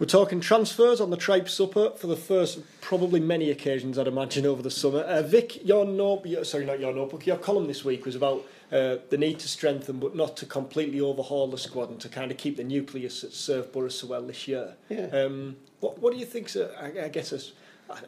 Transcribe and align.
We're 0.00 0.06
talking 0.06 0.40
transfers 0.40 0.98
on 0.98 1.10
the 1.10 1.18
Tripe 1.18 1.46
Supper 1.46 1.90
for 1.94 2.06
the 2.06 2.16
first, 2.16 2.60
probably 2.80 3.20
many 3.20 3.50
occasions, 3.50 3.98
I'd 3.98 4.08
imagine, 4.08 4.46
over 4.46 4.62
the 4.62 4.70
summer. 4.70 5.00
Uh, 5.00 5.20
Vic, 5.20 5.62
your 5.62 5.84
note, 5.84 6.26
sorry, 6.46 6.64
not 6.64 6.80
your 6.80 6.94
notebook, 6.94 7.26
your 7.26 7.36
column 7.36 7.66
this 7.66 7.84
week 7.84 8.06
was 8.06 8.16
about 8.16 8.46
uh, 8.72 8.96
the 9.10 9.18
need 9.18 9.38
to 9.40 9.46
strengthen, 9.46 9.98
but 9.98 10.16
not 10.16 10.38
to 10.38 10.46
completely 10.46 11.02
overhaul 11.02 11.48
the 11.48 11.58
squad 11.58 11.90
and 11.90 12.00
to 12.00 12.08
kind 12.08 12.30
of 12.30 12.38
keep 12.38 12.56
the 12.56 12.64
nucleus 12.64 13.20
that 13.20 13.34
served 13.34 13.72
Borough 13.72 13.90
so 13.90 14.06
well 14.06 14.22
this 14.22 14.48
year. 14.48 14.74
Yeah. 14.88 15.04
Um, 15.08 15.56
what, 15.80 15.98
what 15.98 16.14
do 16.14 16.18
you 16.18 16.24
think? 16.24 16.50
I, 16.56 17.04
I 17.04 17.08
guess 17.08 17.34
as, 17.34 17.52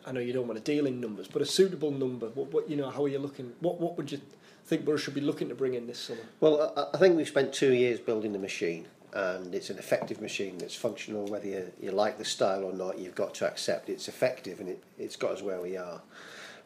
I 0.06 0.12
know 0.12 0.20
you 0.20 0.32
don't 0.32 0.48
want 0.48 0.64
to 0.64 0.64
deal 0.64 0.86
in 0.86 0.98
numbers, 0.98 1.28
but 1.28 1.42
a 1.42 1.46
suitable 1.46 1.90
number. 1.90 2.28
What, 2.28 2.54
what 2.54 2.70
you 2.70 2.76
know? 2.76 2.88
How 2.88 3.04
are 3.04 3.08
you 3.08 3.18
looking? 3.18 3.52
What 3.60 3.78
what 3.78 3.98
would 3.98 4.10
you 4.10 4.18
think 4.64 4.86
Borough 4.86 4.96
should 4.96 5.14
be 5.14 5.20
looking 5.20 5.50
to 5.50 5.54
bring 5.54 5.74
in 5.74 5.86
this 5.86 5.98
summer? 5.98 6.22
Well, 6.40 6.72
I, 6.74 6.96
I 6.96 6.98
think 6.98 7.18
we've 7.18 7.28
spent 7.28 7.52
two 7.52 7.74
years 7.74 8.00
building 8.00 8.32
the 8.32 8.38
machine 8.38 8.86
and 9.12 9.54
it's 9.54 9.68
an 9.68 9.78
effective 9.78 10.20
machine 10.20 10.56
that's 10.58 10.74
functional 10.74 11.26
whether 11.26 11.46
you, 11.46 11.70
you 11.80 11.90
like 11.90 12.18
the 12.18 12.24
style 12.24 12.64
or 12.64 12.72
not 12.72 12.98
you've 12.98 13.14
got 13.14 13.34
to 13.34 13.46
accept 13.46 13.88
it's 13.88 14.08
effective 14.08 14.58
and 14.60 14.68
it, 14.68 14.82
it's 14.98 15.16
got 15.16 15.32
us 15.32 15.42
where 15.42 15.60
we 15.60 15.76
are. 15.76 16.00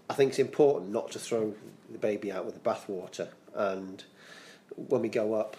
I 0.08 0.14
think 0.14 0.30
it's 0.30 0.38
important 0.38 0.92
not 0.92 1.10
to 1.12 1.18
throw 1.18 1.54
the 1.90 1.98
baby 1.98 2.30
out 2.30 2.44
with 2.44 2.54
the 2.54 2.60
bathwater 2.68 3.28
and 3.54 4.04
when 4.76 5.02
we 5.02 5.08
go 5.08 5.34
up 5.34 5.56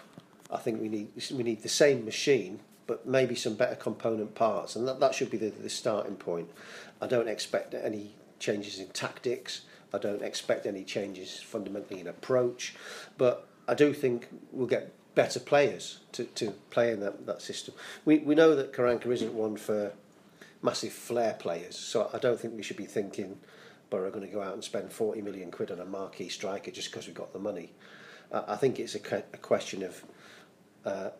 I 0.50 0.56
think 0.56 0.80
we 0.80 0.88
need 0.88 1.08
we 1.32 1.42
need 1.42 1.62
the 1.62 1.68
same 1.68 2.04
machine 2.04 2.60
but 2.86 3.06
maybe 3.06 3.34
some 3.34 3.54
better 3.54 3.74
component 3.74 4.34
parts 4.34 4.74
and 4.74 4.88
that, 4.88 4.98
that 5.00 5.14
should 5.14 5.30
be 5.30 5.36
the, 5.36 5.50
the 5.50 5.68
starting 5.68 6.16
point. 6.16 6.48
I 7.02 7.06
don't 7.06 7.28
expect 7.28 7.74
any 7.74 8.14
changes 8.38 8.78
in 8.78 8.88
tactics. 8.88 9.62
I 9.92 9.98
don't 9.98 10.22
expect 10.22 10.64
any 10.64 10.84
changes 10.84 11.38
fundamentally 11.38 12.00
in 12.00 12.06
approach 12.06 12.74
but 13.18 13.46
I 13.66 13.74
do 13.74 13.92
think 13.92 14.28
we'll 14.52 14.66
get 14.66 14.94
better 15.18 15.40
players 15.40 15.98
to, 16.12 16.22
to 16.22 16.52
play 16.70 16.92
in 16.92 17.00
that, 17.00 17.26
that 17.26 17.42
system. 17.42 17.74
We, 18.04 18.18
we 18.18 18.36
know 18.36 18.54
that 18.54 18.72
Karanka 18.72 19.06
isn't 19.06 19.34
one 19.34 19.56
for 19.56 19.90
massive 20.62 20.92
flair 20.92 21.34
players, 21.34 21.76
so 21.76 22.08
I 22.14 22.18
don't 22.18 22.38
think 22.38 22.54
we 22.54 22.62
should 22.62 22.76
be 22.76 22.86
thinking 22.86 23.40
Borough 23.90 24.06
are 24.06 24.10
going 24.12 24.24
to 24.24 24.32
go 24.32 24.40
out 24.40 24.54
and 24.54 24.62
spend 24.62 24.92
40 24.92 25.22
million 25.22 25.50
quid 25.50 25.72
on 25.72 25.80
a 25.80 25.84
marquee 25.84 26.28
striker 26.28 26.70
just 26.70 26.92
because 26.92 27.08
we've 27.08 27.16
got 27.16 27.32
the 27.32 27.40
money. 27.40 27.72
Uh, 28.30 28.44
I 28.46 28.54
think 28.54 28.78
it's 28.78 28.94
a, 28.94 29.24
a 29.32 29.38
question 29.38 29.82
of 29.82 30.04
uh, 30.84 31.10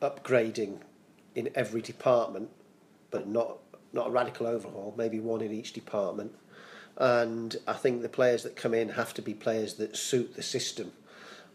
upgrading 0.00 0.78
in 1.34 1.50
every 1.56 1.82
department, 1.82 2.50
but 3.10 3.26
not 3.26 3.58
not 3.92 4.06
a 4.06 4.10
radical 4.10 4.46
overhaul, 4.46 4.94
maybe 4.96 5.18
one 5.18 5.40
in 5.40 5.50
each 5.50 5.72
department. 5.72 6.32
And 6.96 7.56
I 7.66 7.72
think 7.72 8.02
the 8.02 8.08
players 8.08 8.44
that 8.44 8.54
come 8.54 8.74
in 8.74 8.90
have 8.90 9.14
to 9.14 9.22
be 9.22 9.34
players 9.34 9.74
that 9.74 9.96
suit 9.96 10.36
the 10.36 10.42
system. 10.44 10.92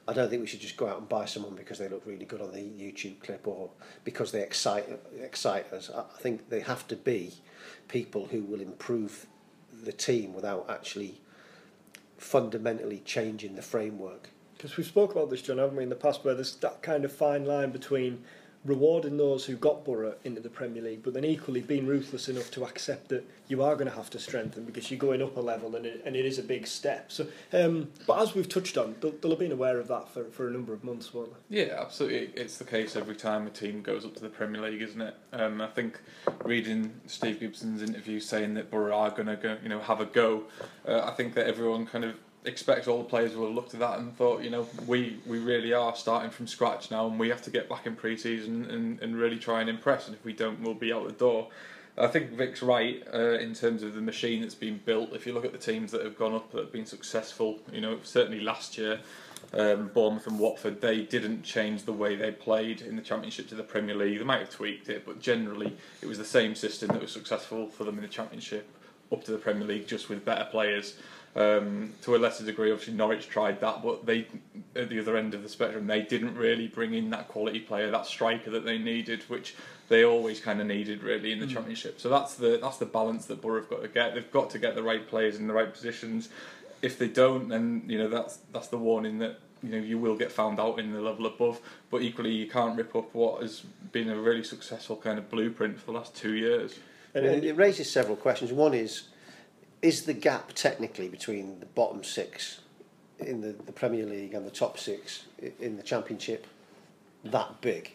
I 0.08 0.14
don't 0.14 0.30
think 0.30 0.42
we 0.42 0.48
should 0.48 0.60
just 0.60 0.76
go 0.76 0.88
out 0.88 0.98
and 0.98 1.08
buy 1.08 1.26
someone 1.26 1.56
because 1.56 1.80
they 1.80 1.88
look 1.88 2.04
really 2.06 2.26
good 2.26 2.42
on 2.42 2.52
the 2.52 2.60
YouTube 2.60 3.22
clip 3.22 3.48
or 3.48 3.70
because 4.04 4.32
they 4.32 4.42
excite 4.42 4.86
excite 5.22 5.72
us. 5.72 5.90
I 5.90 6.04
think 6.20 6.50
they 6.50 6.60
have 6.60 6.88
to 6.90 6.96
be 6.96 7.34
people 7.88 8.28
who 8.28 8.42
will 8.42 8.60
improve 8.60 9.28
the 9.72 9.94
team 9.94 10.34
without 10.34 10.70
actually 10.70 11.22
fundamentally 12.18 13.02
changing 13.06 13.56
the 13.56 13.62
framework. 13.62 14.30
Because 14.56 14.78
we've 14.78 14.88
spoke 14.88 15.12
about 15.12 15.30
this, 15.30 15.42
John, 15.42 15.58
haven't 15.58 15.76
we, 15.76 15.84
in 15.84 15.90
the 15.90 15.96
past, 15.96 16.24
where 16.24 16.36
there's 16.36 16.56
that 16.58 16.82
kind 16.82 17.04
of 17.06 17.12
fine 17.12 17.46
line 17.46 17.72
between 17.72 18.24
rewarding 18.66 19.18
those 19.18 19.46
who 19.46 19.56
got 19.56 19.84
Borough 19.84 20.16
into 20.24 20.40
the 20.40 20.50
Premier 20.50 20.82
League, 20.82 21.04
but 21.04 21.14
then 21.14 21.26
equally 21.26 21.62
being 21.62 21.86
ruthless 21.86 22.30
enough 22.30 22.50
to 22.52 22.64
accept 22.64 23.10
that 23.10 23.28
you 23.48 23.62
are 23.62 23.76
going 23.76 23.90
to 23.90 23.96
have 23.96 24.10
to 24.12 24.20
strengthen 24.20 24.64
because 24.64 24.90
you're 24.90 25.00
going 25.00 25.22
up 25.22 25.36
a 25.36 25.42
level 25.42 25.76
and 25.76 25.86
it, 25.86 26.02
and 26.06 26.16
it 26.16 26.26
is 26.26 26.40
a 26.40 26.44
big 26.44 26.66
step. 26.66 27.12
So, 27.12 27.28
um, 27.52 27.90
but 28.08 28.22
as 28.22 28.34
we've 28.34 28.48
touched 28.48 28.78
on, 28.78 28.96
they'll, 29.02 29.12
they'll 29.12 29.32
have 29.32 29.40
been 29.40 29.52
aware 29.52 29.80
of 29.80 29.88
that 29.90 30.10
for, 30.10 30.26
for 30.26 30.48
a 30.48 30.52
number 30.52 30.74
of 30.74 30.84
months, 30.84 31.14
won't 31.14 31.32
they? 31.50 31.64
Yeah, 31.64 31.82
absolutely. 31.82 32.42
It's 32.42 32.58
the 32.58 32.66
case 32.66 32.96
every 32.96 33.16
time 33.16 33.46
a 33.48 33.50
team 33.50 33.82
goes 33.82 34.06
up 34.06 34.16
to 34.16 34.22
the 34.22 34.30
Premier 34.30 34.62
League, 34.62 34.82
isn't 34.82 35.02
it? 35.02 35.16
Um, 35.34 35.62
I 35.62 35.68
think 35.68 36.00
reading 36.44 36.94
Steve 37.08 37.40
Gibson's 37.40 37.82
interview 37.82 38.20
saying 38.20 38.54
that 38.54 38.72
Borough 38.72 38.98
are 38.98 39.12
going 39.12 39.28
to 39.28 39.36
go, 39.36 39.58
you 39.62 39.70
know, 39.70 39.80
have 39.80 40.00
a 40.00 40.06
go, 40.06 40.44
uh, 40.88 41.02
I 41.02 41.12
think 41.12 41.34
that 41.36 41.48
everyone 41.48 41.86
kind 41.86 42.06
of 42.06 42.16
expect 42.46 42.88
all 42.88 43.00
the 43.00 43.04
players 43.04 43.36
will 43.36 43.48
have 43.48 43.56
looked 43.56 43.74
at 43.74 43.80
that 43.80 44.00
and 44.00 44.16
thought, 44.16 44.44
you 44.44 44.50
know, 44.50 44.68
we, 44.86 45.18
we 45.26 45.40
really 45.40 45.74
are 45.74 45.96
starting 45.96 46.30
from 46.30 46.48
scratch 46.48 46.92
now 46.92 47.08
and 47.08 47.20
we 47.20 47.30
have 47.30 47.42
to 47.44 47.50
get 47.50 47.70
back 47.70 47.86
in 47.86 47.96
pre-season 47.96 48.66
and, 48.70 49.00
and 49.02 49.16
really 49.16 49.38
try 49.38 49.62
and 49.62 49.70
impress 49.70 50.08
and 50.08 50.16
if 50.16 50.24
we 50.26 50.34
don't 50.34 50.60
we'll 50.62 50.74
be 50.74 50.92
out 50.92 51.08
the 51.08 51.14
door. 51.14 51.48
I 51.98 52.08
think 52.08 52.32
Vic's 52.32 52.64
right 52.64 53.04
uh, 53.14 53.38
in 53.38 53.54
terms 53.54 53.84
of 53.84 53.94
the 53.94 54.02
machine 54.02 54.42
that's 54.42 54.56
been 54.56 54.82
built. 54.84 55.14
If 55.14 55.28
you 55.28 55.34
look 55.34 55.46
at 55.46 55.52
the 55.52 55.60
teams 55.60 55.92
that 55.92 56.04
have 56.04 56.18
gone 56.18 56.34
up 56.34 56.52
that 56.52 56.60
have 56.60 56.72
been 56.72 56.88
successful, 56.88 57.60
you 57.72 57.82
know, 57.82 58.00
certainly 58.04 58.40
last 58.40 58.78
year, 58.80 59.00
um, 59.54 59.92
Bournemouth 59.94 60.26
and 60.26 60.40
Watford, 60.40 60.82
they 60.82 61.04
didn't 61.04 61.44
change 61.44 61.84
the 61.84 61.94
way 61.94 62.16
they 62.16 62.32
played 62.32 62.82
in 62.82 62.96
the 62.96 63.02
Championship 63.04 63.48
to 63.50 63.56
the 63.56 63.64
Premier 63.64 63.94
League. 63.94 64.18
They 64.18 64.24
might 64.24 64.40
have 64.40 64.50
tweaked 64.50 64.90
it, 64.90 65.06
but 65.06 65.22
generally 65.22 65.78
it 66.02 66.08
was 66.08 66.18
the 66.18 66.26
same 66.26 66.56
system 66.56 66.88
that 66.90 67.02
was 67.02 67.12
successful 67.12 67.68
for 67.68 67.84
them 67.84 67.98
in 67.98 68.02
the 68.02 68.08
Championship 68.08 68.68
up 69.12 69.24
to 69.26 69.32
the 69.32 69.38
Premier 69.38 69.68
League, 69.68 69.88
just 69.88 70.10
with 70.10 70.26
better 70.26 70.46
players. 70.46 70.96
Um, 71.36 71.94
to 72.04 72.16
a 72.16 72.18
lesser 72.18 72.46
degree, 72.46 72.72
obviously 72.72 72.94
Norwich 72.94 73.28
tried 73.28 73.60
that, 73.62 73.82
but 73.82 74.06
they 74.06 74.28
at 74.76 74.90
the 74.90 75.00
other 75.00 75.18
end 75.18 75.34
of 75.34 75.42
the 75.42 75.50
spectrum, 75.50 75.88
they 75.88 76.02
didn't 76.02 76.36
really 76.36 76.68
bring 76.68 76.94
in 76.94 77.10
that 77.10 77.28
quality 77.28 77.60
player, 77.60 77.90
that 77.90 78.06
striker 78.06 78.52
that 78.52 78.66
they 78.66 78.78
needed, 78.78 79.24
which 79.24 79.56
they 79.90 80.04
always 80.04 80.40
kind 80.40 80.62
of 80.62 80.68
needed 80.68 81.02
really 81.02 81.32
in 81.32 81.40
the 81.40 81.48
mm. 81.48 81.54
Championship. 81.54 82.00
So 82.00 82.10
that's 82.10 82.36
the 82.36 82.60
that's 82.62 82.78
the 82.78 82.86
balance 82.86 83.26
that 83.26 83.42
Borough 83.42 83.62
have 83.62 83.70
got 83.70 83.82
to 83.82 83.88
get. 83.88 84.14
They've 84.14 84.32
got 84.32 84.52
to 84.52 84.60
get 84.60 84.76
the 84.76 84.84
right 84.84 85.08
players 85.08 85.38
in 85.38 85.48
the 85.48 85.54
right 85.54 85.72
positions. 85.74 86.30
If 86.84 87.00
they 87.00 87.08
don't, 87.08 87.48
then 87.50 87.84
you 87.88 87.98
know 87.98 88.10
that's 88.10 88.38
that's 88.52 88.68
the 88.68 88.78
warning 88.78 89.18
that 89.20 89.40
you 89.64 89.70
know 89.70 89.78
you 89.78 89.98
will 89.98 90.16
get 90.16 90.32
found 90.32 90.60
out 90.60 90.78
in 90.78 90.92
the 90.92 91.02
level 91.02 91.26
above. 91.26 91.60
But 91.90 92.04
equally, 92.04 92.32
you 92.32 92.48
can't 92.48 92.78
rip 92.78 92.96
up 92.96 93.14
what 93.14 93.42
has 93.42 93.64
been 93.92 94.10
a 94.10 94.16
really 94.16 94.44
successful 94.44 94.98
kind 94.98 95.18
of 95.18 95.32
blueprint 95.32 95.80
for 95.80 95.88
the 95.88 95.94
last 95.94 96.16
two 96.16 96.34
years. 96.34 96.78
And 97.16 97.26
it 97.26 97.56
raises 97.56 97.92
several 97.92 98.16
questions. 98.16 98.52
One 98.52 98.74
is 98.74 99.04
is 99.84 100.04
the 100.04 100.14
gap 100.14 100.54
technically 100.54 101.10
between 101.10 101.60
the 101.60 101.66
bottom 101.68 102.04
six 102.04 102.62
in 103.20 103.42
the, 103.42 103.50
the 103.66 103.72
Premier 103.72 104.06
League 104.06 104.34
and 104.34 104.48
the 104.48 104.52
top 104.52 104.80
six 104.80 105.26
in 105.60 105.78
the 105.78 105.84
Championship 105.84 106.48
that 107.26 107.62
big? 107.62 107.92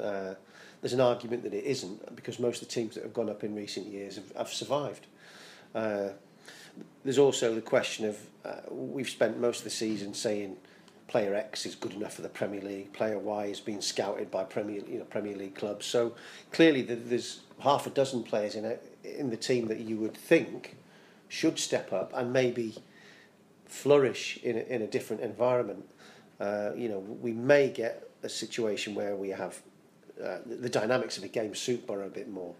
Uh, 0.00 0.34
there's 0.80 0.94
an 0.94 1.00
argument 1.00 1.42
that 1.42 1.54
it 1.54 1.64
isn't 1.64 2.16
because 2.16 2.38
most 2.38 2.62
of 2.62 2.68
the 2.68 2.74
teams 2.74 2.94
that 2.94 3.04
have 3.04 3.12
gone 3.12 3.28
up 3.28 3.44
in 3.44 3.54
recent 3.54 3.86
years 3.86 4.16
have, 4.16 4.32
have 4.36 4.48
survived. 4.48 5.06
Uh, 5.74 6.08
there's 7.04 7.18
also 7.18 7.54
the 7.54 7.60
question 7.60 8.06
of 8.06 8.18
uh, 8.44 8.60
we've 8.70 9.08
spent 9.08 9.38
most 9.38 9.58
of 9.58 9.64
the 9.64 9.70
season 9.70 10.14
saying 10.14 10.56
player 11.06 11.34
X 11.34 11.66
is 11.66 11.74
good 11.74 11.92
enough 11.92 12.14
for 12.14 12.22
the 12.22 12.28
Premier 12.28 12.60
League, 12.60 12.92
player 12.92 13.18
Y 13.18 13.46
is 13.46 13.60
being 13.60 13.80
scouted 13.80 14.30
by 14.30 14.42
Premier 14.44 14.82
you 14.88 14.98
know 14.98 15.04
Premier 15.04 15.36
League 15.36 15.54
clubs. 15.54 15.84
So 15.84 16.14
clearly 16.50 16.82
there's 16.82 17.40
half 17.58 17.86
a 17.86 17.90
dozen 17.90 18.22
players 18.22 18.54
in 18.54 18.64
a, 18.64 18.76
in 19.04 19.30
the 19.30 19.36
team 19.36 19.68
that 19.68 19.80
you 19.80 19.96
would 19.98 20.14
think 20.14 20.76
should 21.28 21.58
step 21.58 21.92
up 21.92 22.12
and 22.14 22.32
maybe 22.32 22.74
flourish 23.66 24.38
in 24.42 24.56
a, 24.56 24.60
in 24.60 24.82
a 24.82 24.86
different 24.86 25.22
environment. 25.22 25.84
Uh, 26.40 26.70
you 26.76 26.88
know, 26.88 26.98
we 26.98 27.32
may 27.32 27.68
get 27.68 28.08
a 28.22 28.28
situation 28.28 28.94
where 28.94 29.16
we 29.16 29.30
have 29.30 29.60
uh, 30.22 30.38
the 30.46 30.68
dynamics 30.68 31.16
of 31.16 31.22
the 31.22 31.28
game 31.28 31.54
suit 31.54 31.86
Borough 31.86 32.06
a 32.06 32.10
bit 32.10 32.28
more. 32.28 32.54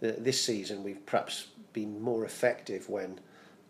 This 0.00 0.42
season, 0.42 0.82
we've 0.82 1.04
perhaps 1.06 1.46
been 1.72 2.02
more 2.02 2.24
effective 2.24 2.88
when 2.88 3.20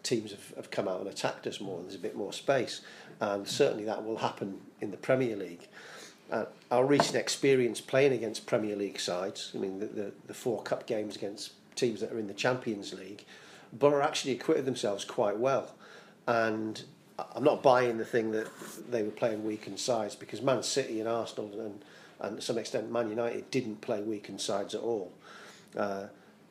teams 0.02 0.30
have, 0.30 0.54
have 0.56 0.70
come 0.70 0.88
out 0.88 1.00
and 1.00 1.08
attacked 1.08 1.46
us 1.46 1.60
more 1.60 1.76
and 1.76 1.86
there's 1.86 1.94
a 1.94 1.98
bit 1.98 2.16
more 2.16 2.32
space. 2.32 2.80
And 3.20 3.46
certainly 3.46 3.84
that 3.84 4.04
will 4.04 4.16
happen 4.16 4.60
in 4.80 4.90
the 4.90 4.96
Premier 4.96 5.36
League. 5.36 5.68
Uh, 6.30 6.46
our 6.70 6.86
recent 6.86 7.16
experience 7.16 7.80
playing 7.80 8.12
against 8.12 8.46
Premier 8.46 8.74
League 8.74 8.98
sides, 8.98 9.52
I 9.54 9.58
mean, 9.58 9.78
the, 9.78 9.86
the, 9.86 10.12
the 10.26 10.34
four 10.34 10.62
cup 10.62 10.86
games 10.86 11.16
against 11.16 11.52
teams 11.76 12.00
that 12.00 12.10
are 12.10 12.18
in 12.18 12.26
the 12.26 12.34
Champions 12.34 12.94
League, 12.94 13.24
Borough 13.72 14.02
actually 14.02 14.32
acquitted 14.32 14.64
themselves 14.64 15.04
quite 15.04 15.38
well. 15.38 15.74
And 16.26 16.82
I'm 17.34 17.44
not 17.44 17.62
buying 17.62 17.98
the 17.98 18.04
thing 18.04 18.32
that 18.32 18.48
they 18.90 19.02
were 19.02 19.10
playing 19.10 19.44
weakened 19.44 19.78
sides 19.78 20.14
because 20.14 20.42
Man 20.42 20.62
City 20.62 21.00
and 21.00 21.08
Arsenal 21.08 21.60
and, 21.60 21.84
and 22.20 22.36
to 22.36 22.42
some 22.42 22.58
extent 22.58 22.90
Man 22.90 23.08
United 23.08 23.50
didn't 23.50 23.80
play 23.80 24.02
weakened 24.02 24.40
sides 24.40 24.74
at 24.74 24.80
all. 24.80 25.12
Uh, 25.76 26.06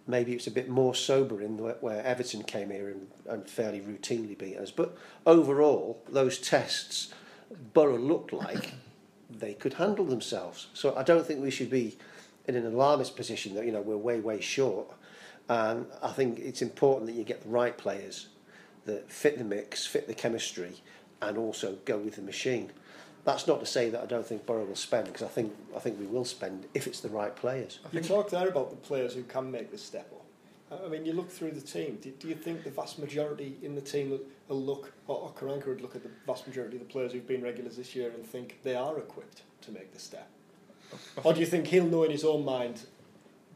maybe 0.07 0.33
it's 0.33 0.47
a 0.47 0.51
bit 0.51 0.69
more 0.69 0.95
sober 0.95 1.41
in 1.41 1.57
where 1.57 2.03
Everton 2.03 2.43
came 2.43 2.69
here 2.69 2.89
and, 2.89 3.07
and 3.27 3.49
fairly 3.49 3.79
routinely 3.79 4.37
beat 4.37 4.57
us. 4.57 4.71
But 4.71 4.97
overall, 5.25 6.01
those 6.09 6.37
tests, 6.37 7.13
Borough 7.73 7.97
looked 7.97 8.33
like 8.33 8.73
they 9.29 9.53
could 9.53 9.73
handle 9.73 10.05
themselves. 10.05 10.67
So 10.73 10.95
I 10.95 11.03
don't 11.03 11.25
think 11.25 11.41
we 11.41 11.51
should 11.51 11.69
be 11.69 11.97
in 12.47 12.55
an 12.55 12.65
alarmist 12.65 13.15
position 13.15 13.55
that 13.55 13.65
you 13.65 13.71
know 13.71 13.81
we're 13.81 13.97
way 13.97 14.19
way 14.19 14.41
short. 14.41 14.87
And 15.51 15.85
I 16.01 16.11
think 16.11 16.39
it's 16.39 16.61
important 16.61 17.07
that 17.07 17.13
you 17.13 17.25
get 17.25 17.43
the 17.43 17.49
right 17.49 17.77
players 17.77 18.29
that 18.85 19.11
fit 19.11 19.37
the 19.37 19.43
mix, 19.43 19.85
fit 19.85 20.07
the 20.07 20.13
chemistry, 20.13 20.81
and 21.21 21.37
also 21.37 21.77
go 21.83 21.97
with 21.97 22.15
the 22.15 22.21
machine. 22.21 22.71
That's 23.25 23.47
not 23.47 23.59
to 23.59 23.65
say 23.65 23.89
that 23.89 24.01
I 24.01 24.05
don't 24.05 24.25
think 24.25 24.45
Borough 24.45 24.63
will 24.63 24.77
spend 24.77 25.07
because 25.07 25.23
I 25.23 25.27
think 25.27 25.53
I 25.75 25.79
think 25.79 25.99
we 25.99 26.05
will 26.05 26.23
spend 26.23 26.67
if 26.73 26.87
it's 26.87 27.01
the 27.01 27.09
right 27.09 27.35
players. 27.35 27.79
You 27.91 27.99
talked 27.99 28.31
there 28.31 28.47
about 28.47 28.69
the 28.69 28.77
players 28.77 29.13
who 29.13 29.23
can 29.23 29.51
make 29.51 29.71
the 29.71 29.77
step 29.77 30.09
up. 30.13 30.81
I 30.85 30.87
mean, 30.87 31.05
you 31.05 31.11
look 31.11 31.29
through 31.29 31.51
the 31.51 31.59
team. 31.59 31.97
Do, 32.01 32.11
do 32.11 32.29
you 32.29 32.35
think 32.35 32.63
the 32.63 32.69
vast 32.69 32.97
majority 32.97 33.57
in 33.61 33.75
the 33.75 33.81
team 33.81 34.11
will, 34.11 34.21
will 34.47 34.61
look, 34.61 34.93
or, 35.07 35.17
or 35.17 35.33
Karanka 35.33 35.67
would 35.67 35.81
look 35.81 35.97
at 35.97 36.03
the 36.03 36.11
vast 36.25 36.47
majority 36.47 36.77
of 36.77 36.87
the 36.87 36.91
players 36.93 37.11
who've 37.11 37.27
been 37.27 37.43
regulars 37.43 37.75
this 37.75 37.93
year 37.93 38.09
and 38.11 38.25
think 38.25 38.59
they 38.63 38.75
are 38.75 38.97
equipped 38.97 39.41
to 39.63 39.71
make 39.73 39.91
the 39.91 39.99
step? 39.99 40.29
Or 41.23 41.33
do 41.33 41.41
you 41.41 41.45
think 41.45 41.67
he'll 41.67 41.85
know 41.85 42.03
in 42.03 42.11
his 42.11 42.23
own 42.23 42.45
mind, 42.45 42.81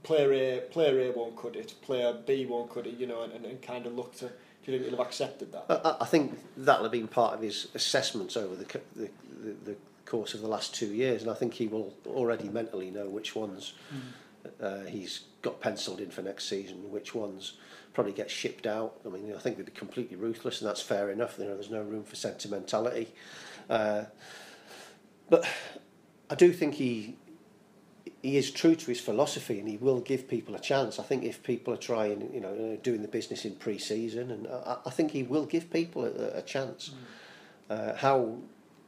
player 0.06 0.31
A, 0.34 0.60
player 0.72 1.00
A 1.00 1.12
won't 1.12 1.36
cut 1.36 1.56
it, 1.56 1.74
player 1.81 2.13
B 2.25 2.46
won't 2.46 2.69
cut 2.74 2.88
it, 2.88 2.98
you 2.98 3.07
know, 3.07 3.24
and, 3.24 3.34
and, 3.34 3.46
and 3.46 3.62
kind 3.62 3.86
of 3.86 3.96
look 3.96 4.16
to. 4.18 4.25
Do 4.25 4.72
you 4.72 4.78
think 4.78 4.90
he'll 4.90 4.98
have 4.98 5.07
accepted 5.07 5.52
that? 5.52 5.66
I, 5.69 6.04
I 6.04 6.06
think 6.06 6.40
that'll 6.57 6.84
have 6.84 6.92
been 6.92 7.07
part 7.07 7.34
of 7.34 7.42
his 7.42 7.68
assessments 7.75 8.38
over 8.38 8.56
the, 8.56 8.66
the, 8.96 9.10
the, 9.44 9.56
the 9.66 9.75
course 10.06 10.34
of 10.34 10.42
the 10.42 10.48
last 10.48 10.74
two 10.74 10.94
years, 10.94 11.24
and 11.24 11.30
I 11.30 11.34
think 11.34 11.56
he 11.56 11.68
will 11.68 11.94
already 12.07 12.48
mentally 12.50 12.92
know 12.92 13.10
which 13.10 13.36
ones 13.36 13.74
mm. 13.94 14.62
uh, 14.62 14.86
he's 14.86 15.22
got 15.42 15.60
penciled 15.60 16.00
in 16.00 16.10
for 16.10 16.22
next 16.22 16.48
season, 16.48 16.92
which 16.92 17.13
ones 17.13 17.57
probably 17.94 18.13
get 18.13 18.30
shipped 18.30 18.68
out. 18.68 19.00
I 19.06 19.10
mean, 19.10 19.34
I 19.36 19.40
think 19.40 19.57
they'd 19.57 19.66
be 19.66 19.72
completely 19.72 20.18
ruthless, 20.18 20.62
and 20.62 20.69
that's 20.69 20.81
fair 20.81 21.10
enough. 21.10 21.38
You 21.40 21.46
know, 21.46 21.56
there's 21.56 21.72
no 21.72 21.81
room 21.81 22.04
for 22.04 22.16
sentimentality. 22.16 23.13
Uh, 23.69 24.04
but 25.30 25.48
I 26.30 26.36
do 26.36 26.54
think 26.54 26.75
he 26.75 27.18
he 28.25 28.38
is 28.38 28.50
true 28.50 28.75
to 28.75 28.86
his 28.88 29.00
philosophy 29.00 29.60
and 29.60 29.69
he 29.69 29.77
will 29.77 30.00
give 30.00 30.27
people 30.27 30.56
a 30.56 30.60
chance. 30.60 30.98
I 30.98 31.04
think 31.04 31.24
if 31.24 31.44
people 31.44 31.72
are 31.75 31.77
trying, 31.77 32.33
you 32.33 32.42
know, 32.42 32.75
doing 32.81 33.04
the 33.04 33.07
business 33.07 33.45
in 33.45 33.56
pre-season, 33.56 34.31
and 34.31 34.48
I, 34.48 34.77
I 34.88 34.89
think 34.89 35.12
he 35.12 35.22
will 35.22 35.45
give 35.45 35.72
people 35.72 36.06
a, 36.06 36.39
a 36.39 36.42
chance. 36.42 36.89
Mm. 36.89 36.95
Uh, 37.68 37.95
how 37.95 38.38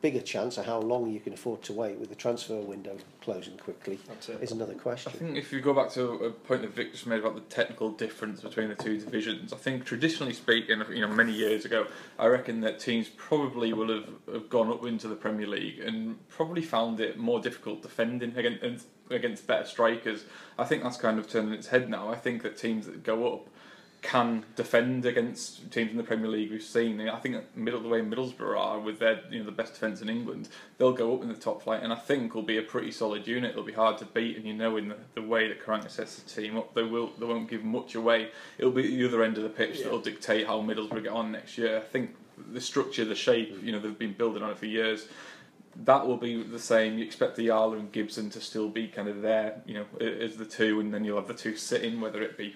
big 0.02 0.16
a 0.16 0.22
chance 0.22 0.58
or 0.58 0.64
how 0.64 0.80
long 0.80 1.12
you 1.12 1.20
can 1.20 1.34
afford 1.34 1.62
to 1.64 1.74
wait 1.74 1.98
with 1.98 2.10
the 2.10 2.16
transfer 2.16 2.56
window 2.62 2.96
closing 3.22 3.58
quickly 3.58 4.00
is 4.42 4.52
another 4.52 4.76
question. 4.76 5.12
I 5.14 5.18
think 5.18 5.38
if 5.38 5.52
you 5.52 5.60
go 5.60 5.74
back 5.74 5.90
to 5.94 6.12
a 6.26 6.30
point 6.30 6.62
that 6.62 6.74
Vic 6.74 6.92
just 6.92 7.08
made 7.08 7.20
about 7.20 7.34
the 7.34 7.42
technical 7.42 7.92
difference 7.92 8.42
between 8.42 8.70
the 8.70 8.76
two 8.76 9.00
divisions, 9.00 9.54
I 9.54 9.58
think 9.58 9.86
traditionally 9.86 10.34
speaking, 10.34 10.84
you 10.92 11.02
know, 11.02 11.08
many 11.08 11.34
years 11.34 11.66
ago, 11.66 11.88
I 12.20 12.28
reckon 12.28 12.62
that 12.62 12.80
teams 12.80 13.10
probably 13.10 13.74
will 13.74 13.90
have, 13.90 14.10
have 14.32 14.50
gone 14.50 14.70
up 14.70 14.86
into 14.86 15.08
the 15.08 15.16
Premier 15.16 15.48
League 15.48 15.80
and 15.80 16.28
probably 16.28 16.62
found 16.62 17.00
it 17.00 17.18
more 17.18 17.40
difficult 17.40 17.82
defending 17.82 18.38
against 18.38 18.86
against 19.10 19.48
better 19.48 19.66
strikers. 19.66 20.26
I 20.58 20.66
think 20.66 20.84
that's 20.84 20.98
kind 20.98 21.20
of 21.20 21.28
turning 21.30 21.54
its 21.54 21.68
head 21.68 21.90
now. 21.90 22.10
I 22.10 22.16
think 22.16 22.44
that 22.44 22.58
teams 22.58 22.86
that 22.86 23.04
go 23.04 23.34
up 23.34 23.50
can 24.02 24.46
defend 24.56 25.06
against 25.06 25.72
teams 25.72 25.92
in 25.92 25.98
the 25.98 26.04
Premier 26.04 26.30
League 26.30 26.52
we've 26.52 26.62
seen. 26.62 27.02
I 27.10 27.18
think 27.18 27.44
middle 27.56 27.82
the 27.82 27.90
way 27.90 28.02
Middlesbrough 28.02 28.58
are 28.58 28.80
with 28.80 29.00
their 29.00 29.22
you 29.30 29.40
know 29.40 29.46
the 29.46 29.52
best 29.52 29.74
defence 29.74 30.02
in 30.02 30.10
England, 30.10 30.50
they'll 30.78 30.94
go 30.94 31.16
up 31.16 31.24
in 31.24 31.30
the 31.30 31.36
top 31.36 31.64
flight, 31.64 31.84
and 31.84 31.92
I 31.92 31.96
think 31.96 32.36
will 32.36 32.44
be 32.44 32.58
a 32.58 32.62
pretty 32.62 32.92
solid 32.92 33.28
unit. 33.28 33.52
It'll 33.52 33.64
be 33.64 33.74
hard 33.74 33.98
to 34.00 34.06
beat, 34.06 34.38
and 34.38 34.46
you 34.46 34.54
know 34.54 34.78
in 34.78 34.90
the, 34.90 34.98
the 35.16 35.22
way 35.22 35.48
that 35.48 35.64
Karanka 35.64 35.90
sets 35.90 36.20
the 36.20 36.42
team 36.42 36.58
up, 36.58 36.74
they 36.74 36.84
will 36.84 37.12
they 37.20 37.26
won't 37.26 37.50
give 37.50 37.64
much 37.64 37.96
away. 37.96 38.30
It'll 38.58 38.72
be 38.72 38.96
the 38.96 39.08
other 39.08 39.24
end 39.24 39.38
of 39.38 39.44
the 39.44 39.50
pitch 39.50 39.78
yeah. 39.78 39.86
that'll 39.86 40.00
dictate 40.00 40.46
how 40.48 40.62
Middlesbrough 40.62 41.04
get 41.04 41.12
on 41.12 41.32
next 41.32 41.58
year. 41.58 41.78
I 41.78 41.82
think 41.82 42.16
the 42.54 42.62
structure, 42.62 43.04
the 43.04 43.16
shape, 43.16 43.58
you 43.64 43.72
know 43.72 43.80
they've 43.80 43.98
been 43.98 44.14
building 44.14 44.44
on 44.44 44.52
it 44.52 44.58
for 44.58 44.68
years. 44.68 45.08
That 45.84 46.08
will 46.08 46.18
be 46.18 46.42
the 46.42 46.60
same. 46.60 46.98
You 46.98 47.06
expect 47.06 47.38
Ayala 47.38 47.78
and 47.78 47.92
Gibson 47.92 48.30
to 48.32 48.42
still 48.42 48.70
be 48.70 48.88
kind 48.88 49.08
of 49.08 49.22
there, 49.22 49.62
you 49.66 49.76
know, 49.76 50.06
as 50.06 50.38
the 50.38 50.46
two, 50.46 50.80
and 50.80 50.94
then 50.94 51.04
you'll 51.04 51.18
have 51.18 51.28
the 51.28 51.34
two 51.34 51.56
sitting, 51.56 52.02
whether 52.02 52.22
it 52.22 52.38
be 52.38 52.56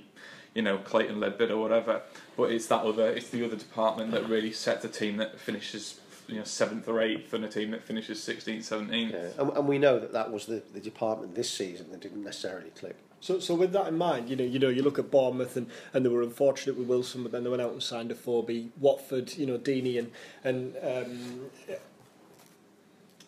you 0.54 0.62
know 0.62 0.78
Clayton 0.80 1.18
Leadbitter 1.18 1.52
or 1.52 1.58
whatever. 1.58 2.02
But 2.36 2.52
it's 2.52 2.68
that 2.68 2.84
other, 2.84 3.10
it's 3.10 3.30
the 3.30 3.46
other 3.46 3.56
department 3.56 4.12
that 4.12 4.28
really 4.28 4.52
sets 4.52 4.84
a 4.86 4.90
team 4.90 5.18
that 5.18 5.40
finishes 5.40 6.00
you 6.28 6.38
know 6.38 6.44
seventh 6.44 6.88
or 6.88 7.02
eighth 7.02 7.34
and 7.34 7.46
a 7.46 7.50
team 7.50 7.72
that 7.72 7.84
finishes 7.84 8.20
16th, 8.20 8.60
17th. 8.60 9.12
Yeah. 9.12 9.42
And, 9.42 9.58
and 9.58 9.68
we 9.68 9.78
know 9.78 10.00
that 10.00 10.14
that 10.14 10.32
was 10.32 10.46
the, 10.46 10.64
the 10.74 10.80
department 10.80 11.36
this 11.36 11.50
season 11.50 11.92
that 11.92 12.02
didn't 12.02 12.24
necessarily 12.24 12.70
click. 12.72 12.96
So, 13.20 13.40
so 13.40 13.54
with 13.54 13.72
that 13.74 13.88
in 13.88 13.98
mind, 13.98 14.30
you 14.30 14.36
know, 14.36 14.44
you 14.44 14.58
know, 14.58 14.70
you 14.70 14.82
look 14.82 14.98
at 14.98 15.12
Bournemouth 15.12 15.56
and, 15.56 15.68
and 15.94 16.04
they 16.04 16.10
were 16.10 16.24
unfortunate 16.24 16.76
with 16.76 16.88
Wilson, 16.88 17.22
but 17.22 17.32
then 17.32 17.44
they 17.44 17.52
went 17.52 17.62
out 17.62 17.72
and 17.72 17.84
signed 17.84 18.10
Afobe. 18.10 18.70
Watford, 18.80 19.38
you 19.38 19.46
know, 19.46 19.60
Deeney 19.60 20.00
and 20.00 20.12
and 20.44 20.76
um, 20.82 21.76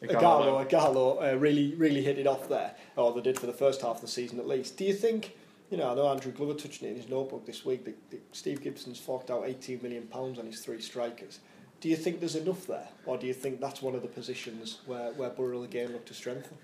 Ighalo, 0.04 0.68
Ighalo 0.68 1.34
uh, 1.34 1.38
really 1.38 1.76
really 1.76 2.04
hit 2.04 2.18
it 2.18 2.28
off 2.28 2.50
there, 2.50 2.76
or 2.96 3.14
they 3.14 3.22
did 3.22 3.40
for 3.40 3.46
the 3.46 3.54
first 3.54 3.82
half 3.82 3.96
of 3.96 4.02
the 4.02 4.08
season 4.08 4.40
at 4.40 4.48
least. 4.48 4.78
Do 4.78 4.86
you 4.86 4.94
think? 4.94 5.36
you 5.74 5.80
know, 5.80 5.92
I 5.92 5.96
know 5.96 6.08
Andrew 6.08 6.32
Glover 6.32 6.54
touched 6.54 6.84
it 6.84 6.90
in 6.90 6.96
his 6.96 7.10
notebook 7.10 7.48
this 7.48 7.66
week 7.66 7.84
that, 7.86 8.12
that 8.12 8.22
Steve 8.36 8.62
Gibson's 8.62 9.00
forked 9.00 9.32
out 9.32 9.46
18 9.48 9.82
million 9.82 10.04
pounds 10.04 10.38
on 10.38 10.46
his 10.46 10.60
three 10.60 10.80
strikers. 10.80 11.40
Do 11.82 11.90
you 11.90 11.96
think 11.96 12.20
there's 12.20 12.36
enough 12.36 12.68
there, 12.68 12.88
or 13.08 13.18
do 13.18 13.26
you 13.26 13.34
think 13.34 13.60
that's 13.60 13.82
one 13.82 13.96
of 13.96 14.04
the 14.04 14.08
positions 14.08 14.82
where 14.86 15.12
where 15.14 15.32
Borough 15.32 15.64
again 15.64 15.92
look 15.92 16.06
to 16.06 16.14
strengthen? 16.14 16.58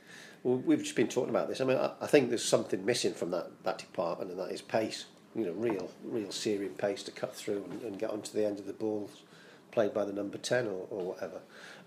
Well, 0.44 0.58
we've 0.58 0.84
just 0.84 0.96
been 0.96 1.08
talking 1.08 1.32
about 1.32 1.50
this. 1.50 1.60
I 1.60 1.66
mean, 1.66 1.78
I, 1.78 1.92
I 2.00 2.06
think 2.06 2.30
there's 2.30 2.46
something 2.46 2.86
missing 2.86 3.16
from 3.16 3.32
that 3.32 3.48
that 3.64 3.80
department, 3.80 4.30
and 4.30 4.40
that 4.40 4.52
is 4.52 4.62
pace. 4.62 5.06
You 5.36 5.48
know, 5.48 5.54
real 5.54 5.90
real 6.04 6.32
Syrian 6.32 6.74
pace 6.76 7.02
to 7.04 7.12
cut 7.12 7.36
through 7.36 7.66
and, 7.72 7.82
and 7.82 8.00
get 8.00 8.12
onto 8.12 8.32
the 8.32 8.46
end 8.46 8.60
of 8.60 8.68
the 8.68 8.74
balls 8.74 9.24
played 9.72 9.94
by 9.94 10.06
the 10.06 10.14
number 10.14 10.38
ten 10.38 10.68
or, 10.68 10.86
or 10.92 11.04
whatever. 11.04 11.42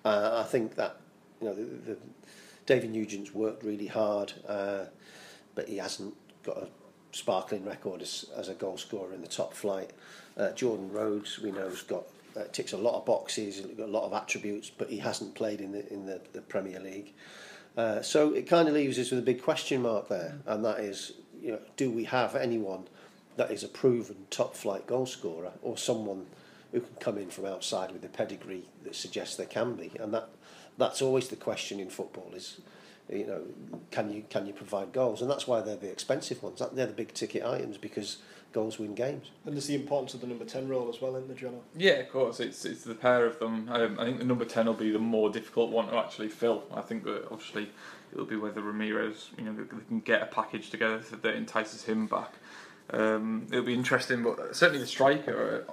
Uh, 0.05 0.43
I 0.44 0.48
think 0.48 0.75
that 0.75 0.96
you 1.43 1.49
know 1.49 1.55
the, 1.55 1.93
the 1.93 1.97
David 2.67 2.93
Nugent's 2.93 3.35
worked 3.35 3.65
really 3.65 3.89
hard, 3.89 4.33
uh, 4.47 4.85
but 5.55 5.69
he 5.69 5.79
hasn't 5.79 6.15
got 6.44 6.56
a 6.59 6.69
sparkling 7.11 7.65
record 7.65 8.00
as, 8.00 8.27
as 8.37 8.49
a 8.49 8.55
goal 8.55 8.79
scorer 8.79 9.12
in 9.12 9.21
the 9.21 9.29
top 9.29 9.53
flight. 9.53 9.91
Uh, 10.37 10.53
Jordan 10.53 10.91
Rhodes, 10.91 11.41
we 11.41 11.50
know, 11.50 11.69
has 11.69 11.83
got 11.83 12.05
uh, 12.37 12.44
ticks 12.53 12.73
a 12.73 12.79
lot 12.79 12.94
of 12.94 13.05
boxes, 13.05 13.61
got 13.61 13.89
a 13.89 13.91
lot 13.91 14.05
of 14.05 14.12
attributes, 14.12 14.71
but 14.71 14.89
he 14.89 14.99
hasn't 14.99 15.35
played 15.35 15.61
in 15.61 15.73
the 15.73 15.93
in 15.93 16.06
the, 16.06 16.21
the 16.33 16.41
Premier 16.41 16.81
League. 16.81 17.12
Uh, 17.77 18.03
so 18.03 18.33
it 18.33 18.47
kind 18.47 18.69
of 18.69 18.75
leaves 18.75 18.99
us 18.99 19.11
with 19.11 19.19
a 19.19 19.23
big 19.23 19.43
question 19.43 19.83
mark 19.83 20.09
there, 20.09 20.39
and 20.47 20.65
that 20.65 20.81
is, 20.81 21.12
you 21.43 21.53
know, 21.53 21.59
do 21.77 21.91
we 21.91 22.05
have 22.05 22.37
anyone 22.37 22.87
that 23.37 23.50
is 23.50 23.65
a 23.65 23.69
proven 23.69 24.27
top 24.31 24.55
flight 24.55 24.87
goal 24.87 25.06
scorer, 25.06 25.53
or 25.62 25.77
someone 25.77 26.27
who 26.71 26.81
can 26.81 26.94
come 27.00 27.19
in 27.19 27.29
from 27.29 27.44
outside 27.47 27.91
with 27.91 28.05
a 28.05 28.09
pedigree 28.09 28.65
that 28.85 28.94
suggests 28.94 29.37
they 29.37 29.47
can 29.47 29.75
be? 29.75 29.91
And 29.99 30.12
that 30.15 30.29
that's 30.78 31.02
always 31.02 31.28
the 31.28 31.36
question 31.36 31.80
in 31.80 31.90
football: 31.90 32.30
is 32.34 32.60
you 33.10 33.26
know, 33.26 33.42
can 33.90 34.12
you 34.12 34.24
can 34.28 34.46
you 34.46 34.52
provide 34.52 34.92
goals? 34.92 35.20
And 35.22 35.30
that's 35.30 35.46
why 35.46 35.60
they're 35.60 35.76
the 35.76 35.90
expensive 35.90 36.42
ones. 36.42 36.62
They're 36.72 36.86
the 36.86 36.92
big 36.92 37.14
ticket 37.14 37.44
items 37.44 37.78
because 37.78 38.19
goals 38.52 38.78
win 38.78 38.94
games. 38.94 39.31
And 39.46 39.55
there's 39.55 39.67
the 39.67 39.74
importance 39.74 40.14
of 40.14 40.20
the 40.20 40.26
number 40.26 40.44
ten 40.44 40.69
role 40.69 40.88
as 40.88 41.00
well 41.00 41.17
in 41.17 41.29
the 41.29 41.34
journal. 41.34 41.62
Yeah, 41.76 41.94
of 41.94 42.10
course. 42.10 42.41
It's 42.41 42.64
it's 42.64 42.84
the 42.84 42.94
pair 42.94 43.26
of 43.26 43.38
them. 43.38 43.69
Um, 43.70 43.98
I 43.98 44.05
think 44.05 44.19
the 44.19 44.24
number 44.24 44.44
ten 44.44 44.67
will 44.67 44.74
be 44.74 44.91
the 44.91 44.98
more 44.98 45.31
difficult 45.31 45.70
one 45.70 45.88
to 45.88 45.96
actually 45.96 46.29
fill. 46.29 46.64
I 46.72 46.81
think 46.82 47.05
that 47.05 47.29
obviously 47.31 47.70
it'll 48.12 48.26
be 48.26 48.36
whether 48.36 48.60
Ramirez, 48.60 49.31
you 49.38 49.44
know, 49.44 49.55
they 49.55 49.64
can 49.88 50.00
get 50.00 50.22
a 50.22 50.26
package 50.26 50.70
together 50.70 50.98
that 50.98 51.34
entices 51.34 51.84
him 51.84 52.06
back. 52.06 52.34
Um, 52.91 53.46
it'll 53.50 53.64
be 53.64 53.74
interesting, 53.74 54.22
but 54.22 54.55
certainly 54.55 54.81
the 54.81 54.86
striker. 54.86 55.64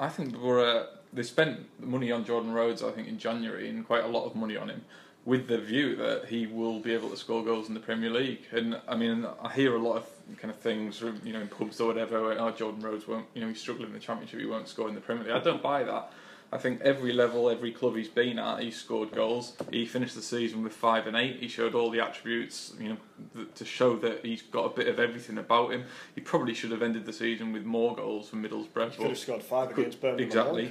I 0.00 0.08
think 0.08 0.36
we're, 0.36 0.80
uh, 0.80 0.86
they 1.14 1.22
spent 1.22 1.60
money 1.80 2.10
on 2.12 2.24
Jordan 2.24 2.52
Rhodes. 2.52 2.82
I 2.82 2.90
think 2.90 3.08
in 3.08 3.18
January 3.18 3.68
and 3.68 3.86
quite 3.86 4.04
a 4.04 4.08
lot 4.08 4.26
of 4.26 4.34
money 4.34 4.56
on 4.56 4.68
him 4.68 4.84
with 5.24 5.48
the 5.48 5.58
view 5.58 5.96
that 5.96 6.26
he 6.26 6.46
will 6.46 6.80
be 6.80 6.92
able 6.92 7.08
to 7.08 7.16
score 7.16 7.42
goals 7.42 7.68
in 7.68 7.74
the 7.74 7.80
Premier 7.80 8.10
League. 8.10 8.42
And 8.52 8.78
I 8.86 8.94
mean, 8.94 9.26
I 9.42 9.52
hear 9.52 9.74
a 9.74 9.78
lot 9.78 9.96
of 9.96 10.06
kind 10.38 10.50
of 10.52 10.58
things, 10.58 11.00
you 11.00 11.32
know, 11.32 11.40
in 11.40 11.48
pubs 11.48 11.80
or 11.80 11.86
whatever. 11.86 12.22
Where, 12.22 12.40
oh, 12.40 12.50
Jordan 12.50 12.82
Rhodes 12.82 13.08
won't, 13.08 13.26
you 13.34 13.40
know, 13.40 13.48
he's 13.48 13.60
struggling 13.60 13.88
in 13.88 13.94
the 13.94 14.00
Championship, 14.00 14.40
he 14.40 14.46
won't 14.46 14.68
score 14.68 14.88
in 14.88 14.94
the 14.94 15.00
Premier 15.00 15.24
League. 15.24 15.32
I 15.34 15.40
don't 15.40 15.62
buy 15.62 15.82
that. 15.84 16.12
I 16.54 16.58
think 16.58 16.82
every 16.82 17.12
level, 17.12 17.50
every 17.50 17.72
club 17.72 17.96
he's 17.96 18.06
been 18.06 18.38
at, 18.38 18.62
he's 18.62 18.76
scored 18.76 19.10
goals. 19.10 19.54
He 19.72 19.84
finished 19.84 20.14
the 20.14 20.22
season 20.22 20.62
with 20.62 20.72
five 20.72 21.08
and 21.08 21.16
eight. 21.16 21.40
He 21.40 21.48
showed 21.48 21.74
all 21.74 21.90
the 21.90 21.98
attributes, 21.98 22.74
you 22.78 22.90
know, 22.90 23.46
to 23.56 23.64
show 23.64 23.96
that 23.96 24.24
he's 24.24 24.42
got 24.42 24.66
a 24.66 24.68
bit 24.68 24.86
of 24.86 25.00
everything 25.00 25.38
about 25.38 25.72
him. 25.72 25.82
He 26.14 26.20
probably 26.20 26.54
should 26.54 26.70
have 26.70 26.80
ended 26.80 27.06
the 27.06 27.12
season 27.12 27.52
with 27.52 27.64
more 27.64 27.96
goals 27.96 28.28
for 28.28 28.36
Middlesbrough. 28.36 28.92
He 28.92 28.96
could 28.98 29.08
have 29.08 29.18
scored 29.18 29.42
five 29.42 29.76
against 29.76 30.00
Burnley. 30.00 30.22
Exactly. 30.22 30.70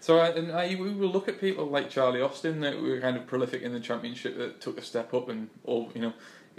So 0.00 0.18
I, 0.18 0.30
and 0.30 0.50
I, 0.50 0.74
we 0.74 0.92
will 0.92 1.10
look 1.10 1.28
at 1.28 1.40
people 1.40 1.66
like 1.66 1.90
Charlie 1.90 2.22
Austin 2.22 2.58
that 2.62 2.82
were 2.82 3.00
kind 3.00 3.16
of 3.16 3.28
prolific 3.28 3.62
in 3.62 3.72
the 3.72 3.78
championship 3.78 4.36
that 4.36 4.60
took 4.60 4.78
a 4.78 4.82
step 4.82 5.14
up 5.14 5.28
and 5.28 5.48
all 5.62 5.92
you 5.94 6.00
know 6.00 6.12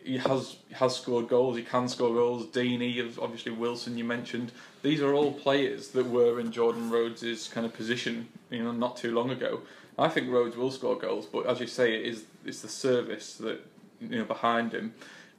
he 0.04 0.18
has 0.18 0.58
has 0.74 0.96
scored 0.96 1.28
goals. 1.28 1.58
He 1.58 1.64
can 1.64 1.88
score 1.88 2.14
goals. 2.14 2.48
Deeney, 2.48 3.18
obviously 3.20 3.52
Wilson. 3.52 3.98
You 3.98 4.04
mentioned 4.04 4.52
these 4.82 5.02
are 5.02 5.14
all 5.14 5.32
players 5.32 5.90
that 5.90 6.10
were 6.10 6.40
in 6.40 6.52
Jordan 6.52 6.90
Rhodes' 6.90 7.48
kind 7.48 7.66
of 7.66 7.74
position, 7.74 8.30
you 8.50 8.64
know, 8.64 8.72
not 8.72 8.98
too 8.98 9.14
long 9.14 9.30
ago. 9.30 9.62
I 9.98 10.10
think 10.10 10.32
Rhodes 10.32 10.56
will 10.56 10.72
score 10.72 10.98
goals, 10.98 11.26
but 11.26 11.46
as 11.46 11.60
you 11.60 11.68
say, 11.68 11.94
it 11.96 12.06
is 12.06 12.26
it's 12.46 12.62
the 12.62 12.70
service 12.70 13.36
that 13.36 13.66
you 14.00 14.18
know 14.18 14.26
behind 14.26 14.74
him. 14.74 14.94